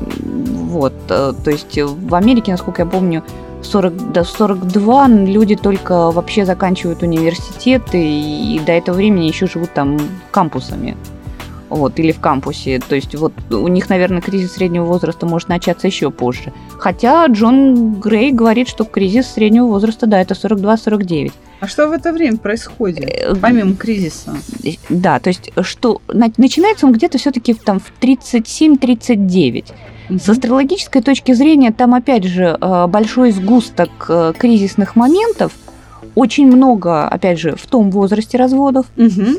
Вот, 0.69 0.93
э, 1.10 1.33
то 1.43 1.51
есть 1.51 1.77
в 1.81 2.15
Америке, 2.15 2.51
насколько 2.51 2.81
я 2.83 2.86
помню, 2.86 3.23
40, 3.63 4.12
до 4.13 4.23
42 4.23 5.07
люди 5.07 5.55
только 5.55 6.12
вообще 6.12 6.45
заканчивают 6.45 7.03
университеты 7.03 7.97
и 7.97 8.60
до 8.65 8.71
этого 8.71 8.95
времени 8.95 9.25
еще 9.25 9.47
живут 9.47 9.73
там 9.73 9.97
кампусами. 10.31 10.95
Вот, 11.69 11.99
или 11.99 12.12
в 12.12 12.19
кампусе. 12.19 12.80
То 12.88 12.95
есть 12.95 13.13
вот 13.15 13.34
у 13.51 13.67
них, 13.67 13.89
наверное, 13.89 14.21
кризис 14.21 14.53
среднего 14.53 14.86
возраста 14.86 15.25
может 15.25 15.49
начаться 15.49 15.88
еще 15.88 16.12
позже. 16.12 16.53
Хотя 16.77 17.25
Джон 17.27 17.95
Грей 17.95 18.32
говорит, 18.32 18.67
что 18.69 18.84
кризис 18.86 19.27
среднего 19.34 19.67
возраста, 19.67 20.08
да, 20.08 20.21
это 20.21 20.34
42-49. 20.34 21.32
А 21.60 21.67
что 21.67 21.88
в 21.88 21.91
это 21.91 22.13
время 22.13 22.38
происходит? 22.38 23.03
Э, 23.03 23.36
Помимо 23.36 23.75
кризиса. 23.75 24.36
Да, 24.89 25.19
то 25.19 25.30
есть 25.30 25.51
что 25.62 26.01
на- 26.08 26.32
начинается 26.38 26.86
он 26.86 26.91
где-то 26.93 27.17
все-таки 27.17 27.53
там 27.56 27.80
в 27.80 27.91
37-39. 28.01 29.65
С 30.10 30.30
астрологической 30.30 31.01
точки 31.01 31.34
зрения 31.34 31.71
там 31.71 31.93
опять 31.93 32.23
же 32.23 32.58
э, 32.60 32.88
большой 32.88 33.32
сгусток 33.32 33.89
э, 34.08 34.34
кризисных 34.38 34.95
моментов, 34.95 35.51
очень 36.15 36.47
много, 36.47 37.07
опять 37.07 37.39
же, 37.39 37.55
в 37.55 37.65
том 37.67 37.91
возрасте 37.91 38.38
разводов, 38.38 38.86
Мгм. 38.95 39.38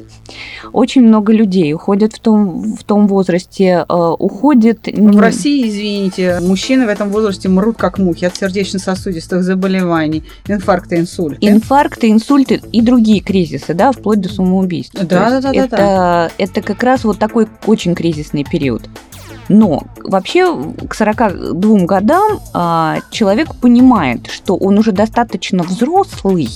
очень 0.73 1.03
много 1.03 1.33
людей 1.33 1.73
уходят 1.75 2.12
в 2.12 2.21
том, 2.21 2.77
в 2.77 2.85
том 2.85 3.07
возрасте, 3.07 3.85
э, 3.88 4.14
уходит... 4.18 4.88
В 4.92 5.18
России, 5.21 5.68
извините, 5.68 6.38
мужчины 6.40 6.87
в 6.87 6.88
этом 6.88 7.11
возрасте 7.11 7.49
мрут 7.49 7.77
как 7.77 7.99
мухи 7.99 8.25
от 8.25 8.37
сердечно-сосудистых 8.37 9.42
заболеваний, 9.42 10.25
инфаркта, 10.47 10.99
инсульта. 10.99 11.38
Инфаркты, 11.40 12.11
инсульты 12.11 12.61
и 12.73 12.81
другие 12.83 13.21
кризисы, 13.21 13.75
да, 13.75 13.92
вплоть 13.92 14.21
до 14.21 14.29
самоубийства. 14.29 15.05
Да, 15.05 15.31
да, 15.31 15.40
да, 15.40 15.53
да, 15.53 15.64
это, 15.64 16.33
это 16.38 16.62
как 16.62 16.83
раз 16.83 17.05
вот 17.05 17.18
такой 17.18 17.49
очень 17.66 17.94
кризисный 17.94 18.44
период. 18.44 18.88
Но 19.49 19.83
вообще 20.05 20.55
к 20.89 20.95
42 20.95 21.79
годам 21.87 22.41
а, 22.53 22.99
человек 23.11 23.55
понимает, 23.55 24.27
что 24.27 24.57
он 24.57 24.79
уже 24.79 24.93
достаточно 24.93 25.63
взрослый, 25.63 26.49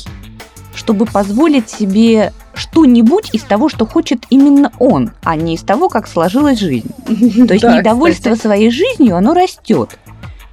чтобы 0.75 1.07
позволить 1.07 1.71
себе 1.71 2.33
что-нибудь 2.55 3.31
из 3.33 3.43
того, 3.43 3.69
что 3.69 3.87
хочет 3.87 4.25
именно 4.29 4.73
он, 4.79 5.13
а 5.23 5.37
не 5.37 5.55
из 5.55 5.63
того, 5.63 5.89
как 5.89 6.07
сложилась 6.07 6.59
жизнь. 6.59 6.91
То 7.07 7.55
есть 7.55 7.65
недовольство 7.65 8.35
своей 8.35 8.71
жизнью, 8.71 9.17
оно 9.17 9.33
растет. 9.33 9.99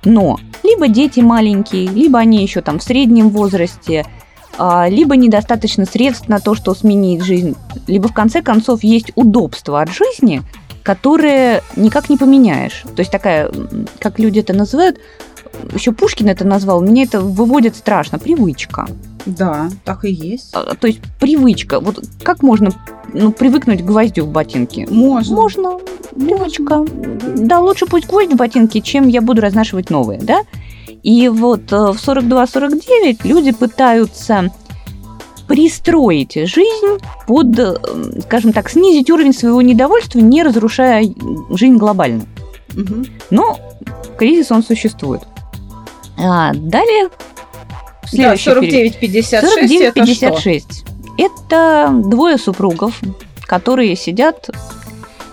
Но 0.06 0.40
либо 0.64 0.88
дети 0.88 1.20
маленькие, 1.20 1.88
либо 1.88 2.20
они 2.20 2.42
еще 2.42 2.62
там 2.62 2.80
в 2.80 2.84
среднем 2.84 3.30
возрасте, 3.30 4.06
а, 4.58 4.88
либо 4.88 5.16
недостаточно 5.18 5.86
средств 5.86 6.30
на 6.30 6.40
то, 6.40 6.56
что 6.56 6.74
сменить 6.74 7.22
жизнь, 7.22 7.56
либо 7.88 8.08
в 8.08 8.14
конце 8.14 8.42
концов 8.42 8.84
есть 8.84 9.12
удобство 9.16 9.82
от 9.82 9.90
жизни, 9.90 10.42
которые 10.90 11.62
никак 11.76 12.10
не 12.10 12.18
поменяешь. 12.18 12.82
То 12.96 13.02
есть 13.02 13.12
такая, 13.12 13.52
как 14.00 14.18
люди 14.18 14.40
это 14.40 14.54
называют, 14.54 14.98
еще 15.72 15.92
Пушкин 15.92 16.30
это 16.30 16.48
назвал, 16.48 16.82
мне 16.82 17.04
это 17.04 17.22
выводит 17.22 17.76
страшно, 17.76 18.18
привычка. 18.18 18.88
Да, 19.28 19.70
так 19.86 20.04
и 20.04 20.12
есть. 20.12 20.50
А, 20.54 20.74
То 20.74 20.88
есть 20.88 21.00
привычка. 21.20 21.80
Вот 21.80 22.04
как 22.24 22.42
можно 22.42 22.72
ну, 23.14 23.32
привыкнуть 23.32 23.84
к 23.84 23.86
гвоздю 23.86 24.26
в 24.26 24.32
ботинке? 24.32 24.88
Можно. 24.90 25.36
Можно, 25.36 25.80
привычка. 26.16 26.84
Да, 27.38 27.60
лучше 27.60 27.86
пусть 27.86 28.08
гвоздь 28.08 28.34
в 28.34 28.36
ботинке, 28.36 28.82
чем 28.82 29.08
я 29.08 29.22
буду 29.22 29.42
разнашивать 29.42 29.92
новые, 29.92 30.20
да? 30.20 30.42
И 31.04 31.30
вот 31.30 31.72
э, 31.72 31.76
в 31.76 31.98
42-49 31.98 33.20
люди 33.26 33.52
пытаются 33.52 34.50
пристроить 35.50 36.36
жизнь 36.36 37.00
под, 37.28 37.58
э, 37.58 37.76
скажем 38.22 38.54
так, 38.54 38.70
снизить 38.70 39.10
уровень 39.10 39.34
своего 39.34 39.62
недовольства, 39.64 40.20
не 40.20 40.44
разрушая 40.44 41.04
жизнь 41.50 41.76
глобально. 41.76 42.24
Но 43.32 43.60
кризис 44.18 44.52
он 44.52 44.64
существует. 44.64 45.24
А 46.18 46.54
далее 46.54 47.10
Да, 48.14 48.38
следующий 48.38 48.70
период. 48.70 48.96
49-56 49.02 49.84
это 49.84 50.06
что? 50.06 50.28
49-56. 50.28 50.64
Это 51.18 51.92
двое 52.06 52.38
супругов, 52.38 53.00
которые 53.42 53.96
сидят 53.96 54.50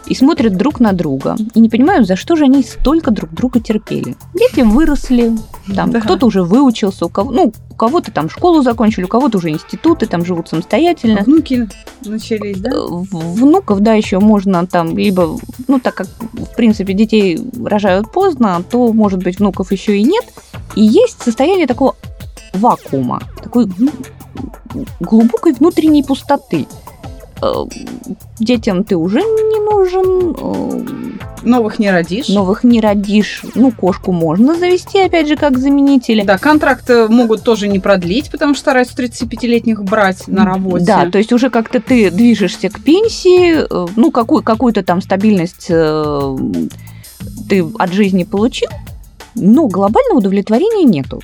и 0.07 0.15
смотрят 0.15 0.57
друг 0.57 0.81
на 0.81 0.93
друга 0.93 1.37
и 1.55 1.61
не 1.61 1.69
понимают, 1.69 2.07
за 2.07 2.17
что 2.17 2.37
же 2.37 2.45
они 2.45 2.63
столько 2.63 3.11
друг 3.11 3.31
друга 3.33 3.61
терпели. 3.61 4.17
Дети 4.35 4.61
выросли, 4.61 5.33
там 5.75 5.91
Да. 5.91 6.01
кто-то 6.01 6.27
уже 6.27 6.43
выучился, 6.43 7.07
у 7.07 7.09
кого, 7.09 7.31
ну, 7.33 7.53
у 7.71 7.75
кого-то 7.75 8.11
там 8.11 8.31
школу 8.31 8.63
закончили, 8.63 9.05
у 9.05 9.09
кого-то 9.09 9.39
уже 9.39 9.51
институты, 9.51 10.07
там 10.07 10.25
живут 10.25 10.49
самостоятельно. 10.49 11.23
Внуки 11.25 11.69
начались, 12.05 12.59
да? 12.61 12.71
Э, 12.71 12.87
Внуков, 13.11 13.81
да, 13.81 13.95
еще 13.95 14.19
можно 14.19 14.67
там 14.67 14.97
либо, 14.97 15.39
ну, 15.69 15.81
так 15.81 15.95
как, 15.95 16.07
в 16.33 16.57
принципе, 16.57 16.95
детей 16.95 17.39
рожают 17.65 18.11
поздно, 18.13 18.63
то, 18.71 18.93
может 18.93 19.23
быть, 19.23 19.39
внуков 19.39 19.73
еще 19.73 19.99
и 19.99 20.03
нет. 20.05 20.25
И 20.75 20.83
есть 20.83 21.23
состояние 21.23 21.67
такого 21.67 21.97
вакуума, 22.55 23.21
такой 23.43 23.67
глубокой 25.01 25.53
внутренней 25.53 26.03
пустоты. 26.03 26.67
Э, 27.43 27.65
Детям 28.39 28.85
ты 28.85 28.97
уже 28.97 29.19
не 29.21 29.61
нужен, 29.71 30.37
э, 30.39 31.27
Новых 31.43 31.79
не 31.79 31.91
родишь. 31.91 32.29
новых 32.29 32.65
не 32.65 32.81
родишь. 32.81 33.43
Ну, 33.55 33.71
кошку 33.71 34.11
можно 34.13 34.57
завести, 34.57 34.99
опять 35.01 35.29
же, 35.29 35.37
как 35.37 35.59
заменитель. 35.59 36.25
Да, 36.25 36.39
контракт 36.39 36.89
э, 36.91 37.09
могут 37.09 37.43
тоже 37.45 37.69
не 37.69 37.79
продлить, 37.79 38.31
потому 38.31 38.55
что 38.55 38.61
стараются 38.63 38.97
35-летних 38.97 39.83
брать 39.85 40.27
на 40.29 40.45
работе. 40.45 40.85
Да, 40.85 41.11
то 41.11 41.19
есть 41.19 41.33
уже 41.33 41.51
как-то 41.51 41.81
ты 41.81 42.11
движешься 42.11 42.69
к 42.69 42.81
пенсии, 42.83 43.65
ну, 43.97 44.11
какую, 44.11 44.43
какую-то 44.43 44.83
там 44.83 45.01
стабильность 45.03 45.67
ты 47.49 47.65
от 47.79 47.93
жизни 47.93 48.25
получил, 48.25 48.69
но 49.35 49.69
глобального 49.69 50.19
удовлетворения 50.19 50.85
нету. 50.85 51.23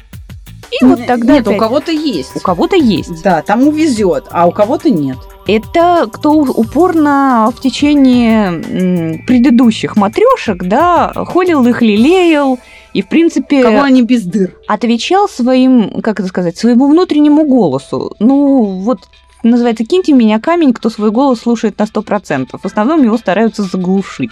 И 0.80 0.84
вот 0.84 1.04
тогда 1.06 1.34
Нет, 1.34 1.46
у 1.46 1.50
опять- 1.50 1.60
кого-то 1.60 1.92
есть. 1.92 2.30
у 2.36 2.40
кого-то 2.40 2.76
есть. 2.76 3.22
Да, 3.22 3.42
тому 3.42 3.70
везет, 3.72 4.24
а 4.30 4.46
у 4.46 4.52
кого-то 4.52 4.88
нет. 4.88 5.18
Это 5.46 6.08
кто 6.12 6.32
упорно 6.32 7.52
в 7.54 7.60
течение 7.60 9.18
предыдущих 9.26 9.96
матрешек, 9.96 10.62
да, 10.64 11.12
холил 11.14 11.66
их, 11.66 11.82
лелеял, 11.82 12.58
и, 12.92 13.02
в 13.02 13.08
принципе, 13.08 13.62
Кого 13.62 13.82
они 13.82 14.02
без 14.02 14.22
дыр. 14.22 14.54
отвечал 14.68 15.28
своим, 15.28 16.02
как 16.02 16.20
это 16.20 16.28
сказать, 16.28 16.56
своему 16.56 16.88
внутреннему 16.88 17.44
голосу. 17.46 18.14
Ну, 18.18 18.80
вот 18.80 19.00
называется 19.42 19.84
«Киньте 19.84 20.12
меня 20.12 20.40
камень, 20.40 20.72
кто 20.72 20.90
свой 20.90 21.10
голос 21.10 21.40
слушает 21.40 21.78
на 21.78 21.84
100%». 21.84 22.48
В 22.60 22.64
основном 22.64 23.02
его 23.02 23.16
стараются 23.16 23.62
заглушить. 23.62 24.30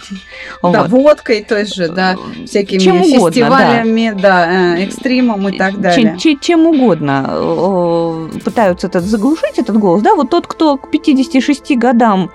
Да, 0.63 0.83
Вот. 0.83 0.89
водкой 0.89 1.43
той 1.47 1.65
же, 1.65 1.89
да, 1.89 2.15
всякими 2.45 2.79
Чем 2.79 2.97
угодно, 2.97 3.19
да. 3.19 3.27
фестивалями, 3.29 4.15
да, 4.21 4.75
э, 4.77 4.83
экстримом 4.83 5.49
и 5.49 5.57
так 5.57 5.79
далее. 5.79 6.03
Чем, 6.03 6.17
чем- 6.17 6.39
чем 6.39 6.67
угодно 6.67 7.25
э, 7.29 8.39
пытаются 8.43 8.87
этот 8.87 9.03
заглушить 9.03 9.59
этот 9.59 9.77
голос, 9.77 10.01
да, 10.01 10.15
вот 10.15 10.29
тот, 10.29 10.47
кто 10.47 10.77
к 10.77 10.89
56 10.91 11.75
годам, 11.75 12.31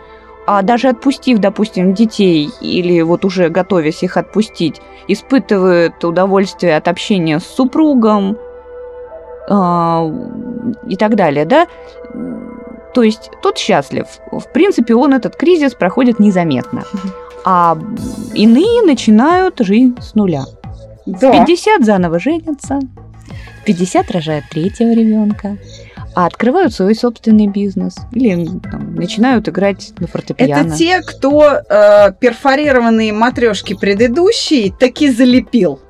а 0.47 0.63
даже 0.63 0.89
отпустив, 0.89 1.39
допустим, 1.39 1.93
детей 1.95 2.51
или 2.61 3.01
вот 3.03 3.25
уже 3.25 3.49
готовясь 3.49 4.03
их 4.03 4.17
отпустить, 4.17 4.81
испытывает 5.09 6.05
удовольствие 6.05 6.77
от 6.77 6.87
общения 6.89 7.41
с 7.41 7.45
супругом 7.45 8.37
э, 9.49 10.13
и 10.89 10.97
так 10.97 11.15
далее, 11.17 11.45
да, 11.45 11.67
То 12.97 13.03
есть 13.03 13.31
тот 13.43 13.59
счастлив. 13.59 14.07
В 14.33 14.51
принципе, 14.55 14.95
он 14.95 15.13
этот 15.13 15.37
кризис 15.37 15.75
проходит 15.75 16.19
незаметно. 16.19 16.83
А 17.45 17.77
иные 18.33 18.81
начинают 18.81 19.59
жизнь 19.59 19.95
с 20.01 20.15
нуля. 20.15 20.47
Да. 21.05 21.31
В 21.31 21.45
50 21.45 21.85
заново 21.85 22.19
женятся, 22.19 22.81
в 23.61 23.65
50 23.67 24.11
рожают 24.13 24.47
третьего 24.49 24.95
ребенка, 24.95 25.59
а 26.15 26.25
открывают 26.25 26.73
свой 26.73 26.95
собственный 26.95 27.49
бизнес 27.49 27.97
или 28.13 28.49
там, 28.61 28.95
начинают 28.95 29.47
играть 29.47 29.93
на 29.99 30.07
фортепиано. 30.07 30.69
Это 30.69 30.77
те, 30.79 31.03
кто 31.03 31.61
э, 31.69 32.13
перфорированные 32.19 33.13
матрешки 33.13 33.75
предыдущие 33.75 34.73
таки 34.73 35.11
залепил. 35.11 35.81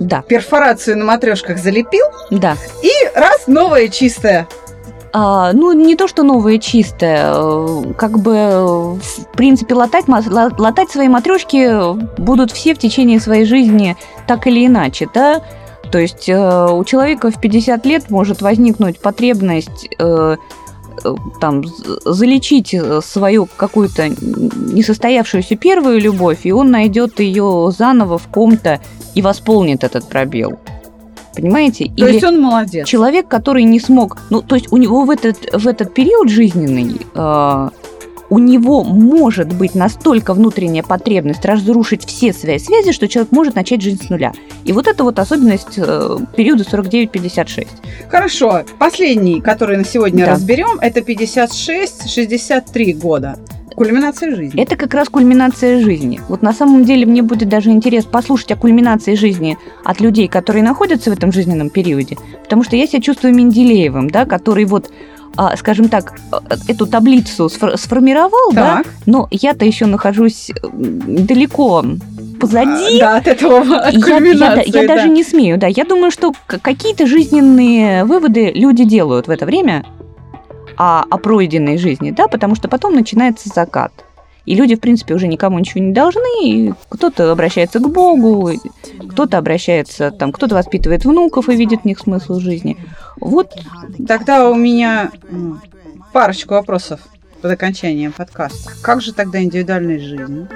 Да, 0.00 0.22
Перфорацию 0.22 0.96
на 0.96 1.04
матрешках 1.04 1.58
залепил, 1.58 2.06
да. 2.30 2.56
и 2.82 2.90
раз 3.14 3.46
новое 3.46 3.88
чистое. 3.88 4.48
А, 5.18 5.54
ну, 5.54 5.72
не 5.72 5.96
то, 5.96 6.08
что 6.08 6.24
новое 6.24 6.58
чистое, 6.58 7.32
э, 7.32 7.94
как 7.96 8.18
бы, 8.18 8.34
э, 8.34 8.66
в 8.66 9.26
принципе, 9.34 9.72
латать, 9.72 10.04
латать 10.08 10.90
свои 10.90 11.08
матрешки 11.08 11.96
будут 12.20 12.52
все 12.52 12.74
в 12.74 12.78
течение 12.78 13.18
своей 13.18 13.46
жизни 13.46 13.96
так 14.26 14.46
или 14.46 14.66
иначе, 14.66 15.08
да? 15.14 15.40
То 15.90 15.98
есть 15.98 16.28
э, 16.28 16.68
у 16.70 16.84
человека 16.84 17.30
в 17.30 17.40
50 17.40 17.86
лет 17.86 18.10
может 18.10 18.42
возникнуть 18.42 19.00
потребность 19.00 19.88
там 21.40 21.64
залечить 22.04 22.74
свою 23.02 23.48
какую-то 23.56 24.08
несостоявшуюся 24.08 25.56
первую 25.56 26.00
любовь, 26.00 26.40
и 26.44 26.52
он 26.52 26.70
найдет 26.70 27.20
ее 27.20 27.72
заново 27.76 28.18
в 28.18 28.28
ком-то 28.28 28.80
и 29.14 29.22
восполнит 29.22 29.82
этот 29.82 30.08
пробел. 30.08 30.58
Понимаете? 31.36 31.92
То 31.96 32.06
есть 32.06 32.24
он 32.24 32.40
молодец. 32.40 32.88
человек, 32.88 33.28
который 33.28 33.64
не 33.64 33.78
смог, 33.80 34.18
ну, 34.30 34.42
то 34.42 34.54
есть 34.54 34.72
у 34.72 34.76
него 34.76 35.04
в 35.04 35.10
этот, 35.10 35.36
в 35.52 35.68
этот 35.68 35.92
период 35.94 36.28
жизненный, 36.28 36.96
э, 37.14 37.68
у 38.28 38.38
него 38.38 38.82
может 38.82 39.52
быть 39.52 39.74
настолько 39.74 40.34
внутренняя 40.34 40.82
потребность 40.82 41.44
разрушить 41.44 42.04
все 42.04 42.32
свои 42.32 42.58
связи, 42.58 42.92
что 42.92 43.06
человек 43.08 43.30
может 43.32 43.54
начать 43.54 43.82
жизнь 43.82 44.04
с 44.04 44.10
нуля. 44.10 44.32
И 44.64 44.72
вот 44.72 44.86
это 44.88 45.04
вот 45.04 45.18
особенность 45.18 45.74
э, 45.76 46.18
периода 46.36 46.64
49-56. 46.64 47.68
Хорошо. 48.08 48.64
Последний, 48.78 49.40
который 49.40 49.76
на 49.76 49.84
сегодня 49.84 50.24
Да. 50.26 50.32
разберем, 50.32 50.78
это 50.80 51.00
56-63 51.00 52.94
года. 52.94 53.38
Кульминация 53.76 54.34
жизни. 54.34 54.60
Это 54.60 54.74
как 54.76 54.94
раз 54.94 55.08
кульминация 55.08 55.80
жизни. 55.80 56.20
Вот 56.28 56.42
на 56.42 56.52
самом 56.52 56.84
деле 56.84 57.04
мне 57.06 57.22
будет 57.22 57.48
даже 57.48 57.70
интерес 57.70 58.04
послушать 58.06 58.50
о 58.52 58.56
кульминации 58.56 59.14
жизни 59.14 59.58
от 59.84 60.00
людей, 60.00 60.28
которые 60.28 60.62
находятся 60.64 61.10
в 61.10 61.12
этом 61.12 61.30
жизненном 61.30 61.68
периоде, 61.70 62.16
потому 62.42 62.64
что 62.64 62.74
я 62.74 62.86
себя 62.86 63.00
чувствую 63.02 63.34
Менделеевым, 63.34 64.08
да, 64.10 64.24
который 64.24 64.64
вот 64.64 64.90
а, 65.38 65.54
скажем 65.58 65.90
так, 65.90 66.14
а, 66.32 66.40
эту 66.66 66.86
таблицу 66.86 67.50
сфор- 67.50 67.76
сформировал, 67.76 68.52
да, 68.52 68.76
Так. 68.78 68.86
но 69.04 69.28
я-то 69.30 69.66
еще 69.66 69.84
нахожусь 69.84 70.50
далеко 70.72 71.84
позади. 72.40 72.98
А, 72.98 73.00
Да, 73.00 73.16
от 73.18 73.28
этого, 73.28 73.58
от 73.80 73.92
я, 73.94 74.16
я 74.18 74.34
да- 74.34 74.62
я 74.64 74.82
да. 74.86 74.94
даже 74.94 75.08
не 75.10 75.22
смею, 75.22 75.58
да. 75.58 75.66
Я 75.66 75.84
думаю, 75.84 76.10
что 76.10 76.32
какие-то 76.46 77.06
жизненные 77.06 78.04
выводы 78.06 78.50
люди 78.54 78.84
делают 78.84 79.26
в 79.26 79.30
это 79.30 79.44
время 79.44 79.84
о, 80.76 81.02
о 81.02 81.18
пройденной 81.18 81.78
жизни, 81.78 82.10
да, 82.10 82.28
потому 82.28 82.54
что 82.54 82.68
потом 82.68 82.94
начинается 82.94 83.48
закат. 83.48 83.92
И 84.46 84.54
люди, 84.54 84.76
в 84.76 84.80
принципе, 84.80 85.14
уже 85.14 85.26
никому 85.26 85.58
ничего 85.58 85.82
не 85.82 85.92
должны. 85.92 86.74
Кто-то 86.88 87.32
обращается 87.32 87.80
к 87.80 87.88
Богу, 87.88 88.52
кто-то 89.10 89.38
обращается, 89.38 90.12
там, 90.12 90.32
кто-то 90.32 90.54
воспитывает 90.54 91.04
внуков 91.04 91.48
и 91.48 91.56
видит 91.56 91.82
в 91.82 91.84
них 91.84 91.98
смысл 91.98 92.38
жизни. 92.38 92.76
Вот 93.18 93.54
Тогда 94.06 94.48
у 94.48 94.54
меня 94.54 95.10
парочку 96.12 96.54
вопросов 96.54 97.00
под 97.42 97.50
окончанием 97.50 98.12
подкаста. 98.12 98.70
Как 98.82 99.00
же 99.02 99.12
тогда 99.12 99.42
индивидуальная 99.42 99.98
жизнь? 99.98 100.46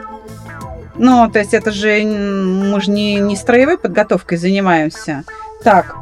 Ну, 0.97 1.31
то 1.31 1.39
есть 1.39 1.55
это 1.55 1.73
же 1.73 2.03
мы 2.05 2.81
же 2.81 2.91
не, 2.91 3.17
не 3.17 3.35
строевой 3.35 3.79
подготовкой 3.79 4.39
занимаемся. 4.39 5.25
Так, 5.65 5.97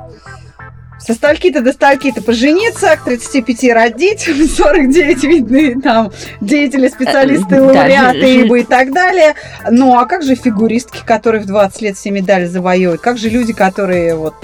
со 1.09 1.15
стальки-то 1.15 1.63
до 1.63 1.73
стальки-то 1.73 2.23
пожениться, 2.23 2.97
к 2.97 3.05
35 3.05 3.73
родить, 3.73 4.29
в 4.29 4.47
49 4.47 5.25
видны 5.25 5.81
там 5.81 6.13
деятели, 6.41 6.89
специалисты, 6.89 7.57
Э, 7.57 7.73
да, 7.73 7.81
лауреаты 7.81 8.43
ибо 8.43 8.59
и 8.59 8.65
так 8.65 8.93
далее. 8.93 9.35
Ну, 9.71 9.99
а 9.99 10.07
как 10.07 10.23
же 10.23 10.35
фигуристки, 10.37 11.01
которые 11.05 11.43
в 11.43 11.47
20 11.47 11.83
лет 11.83 11.97
все 11.97 12.11
медали 12.11 12.47
завоевывают? 12.47 13.01
Как 13.01 13.19
же 13.19 13.29
люди, 13.29 13.53
которые 13.53 14.15
вот 14.15 14.35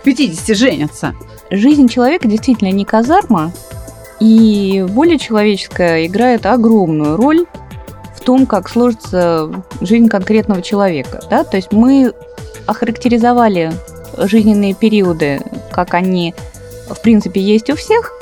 в 0.00 0.04
50 0.04 0.56
женятся? 0.56 1.14
жизнь 1.50 1.88
человека 1.88 2.28
действительно 2.28 2.70
не 2.70 2.84
казарма, 2.84 3.52
и 4.20 4.84
воля 4.88 5.18
человеческая 5.18 6.06
играет 6.06 6.46
огромную 6.46 7.16
роль 7.16 7.46
в 8.16 8.20
том, 8.20 8.46
как 8.46 8.68
сложится 8.68 9.50
жизнь 9.80 10.08
конкретного 10.08 10.62
человека. 10.62 11.20
Да? 11.30 11.44
То 11.44 11.56
есть 11.56 11.72
мы 11.72 12.12
охарактеризовали 12.66 13.72
жизненные 14.18 14.74
периоды, 14.74 15.40
как 15.84 15.94
они, 15.94 16.34
в 16.88 17.00
принципе, 17.00 17.40
есть 17.40 17.70
у 17.70 17.76
всех, 17.76 18.12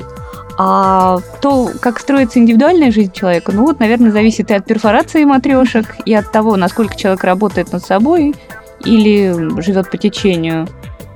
а 0.57 1.19
то, 1.41 1.69
как 1.79 1.99
строится 1.99 2.39
индивидуальная 2.39 2.91
жизнь 2.91 3.13
человека, 3.13 3.51
ну 3.53 3.65
вот, 3.65 3.79
наверное, 3.79 4.11
зависит 4.11 4.51
и 4.51 4.53
от 4.53 4.65
перфорации 4.65 5.23
матрешек, 5.23 5.95
и 6.05 6.13
от 6.13 6.31
того, 6.31 6.57
насколько 6.57 6.97
человек 6.97 7.23
работает 7.23 7.71
над 7.71 7.85
собой 7.85 8.35
или 8.83 9.61
живет 9.61 9.89
по 9.89 9.97
течению. 9.97 10.67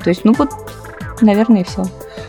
То 0.03 0.09
есть, 0.09 0.23
ну 0.23 0.33
вот, 0.37 0.49
наверное, 1.21 1.61
и 1.61 1.63
все. 1.63 1.83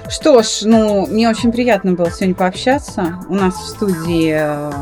Что 0.09 0.43
ж, 0.43 0.63
ну, 0.63 1.07
мне 1.07 1.29
очень 1.29 1.53
приятно 1.53 1.93
было 1.93 2.11
сегодня 2.11 2.35
пообщаться. 2.35 3.21
У 3.29 3.35
нас 3.35 3.55
в 3.55 3.69
студии 3.69 4.35
э, 4.37 4.73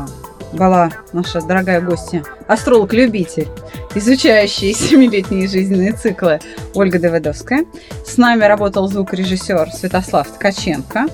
была 0.53 0.91
наша 1.11 1.41
дорогая 1.41 1.81
гостья, 1.81 2.23
астролог-любитель, 2.47 3.47
изучающий 3.95 4.73
семилетние 4.73 5.47
жизненные 5.47 5.93
циклы 5.93 6.39
Ольга 6.73 6.99
Давыдовская. 6.99 7.65
С 8.05 8.17
нами 8.17 8.43
работал 8.45 8.87
звукорежиссер 8.87 9.71
Святослав 9.71 10.27
Ткаченко. 10.27 11.07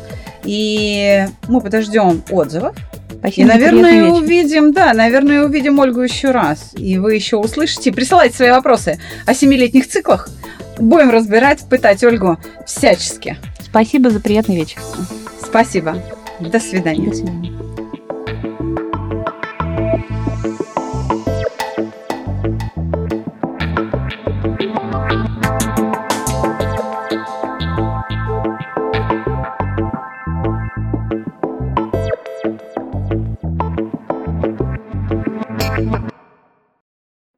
И 0.44 1.26
мы 1.48 1.62
подождем 1.62 2.24
отзывов. 2.30 2.76
И, 2.76 3.18
Спасибо. 3.20 3.48
за 3.48 3.54
наверное, 3.54 4.04
вечер. 4.04 4.14
увидим, 4.14 4.74
да, 4.74 4.94
наверное, 4.94 5.46
увидим 5.46 5.80
Ольгу 5.80 6.02
еще 6.02 6.32
раз. 6.32 6.72
И 6.76 6.98
вы 6.98 7.16
еще 7.16 7.38
услышите. 7.38 7.92
Присылайте 7.92 8.36
свои 8.36 8.52
вопросы 8.52 9.00
о 9.26 9.34
семилетних 9.34 9.88
циклах. 9.88 10.30
Будем 10.78 11.10
разбирать, 11.10 11.60
пытать 11.70 12.04
Ольгу 12.04 12.38
всячески. 12.66 13.38
Спасибо 13.60 14.10
за 14.10 14.20
приятный 14.22 14.56
вечер. 14.56 14.80
Спасибо. 15.44 16.02
До 16.40 16.60
свидания. 16.60 17.10
До 17.10 17.16
свидания. 17.16 17.68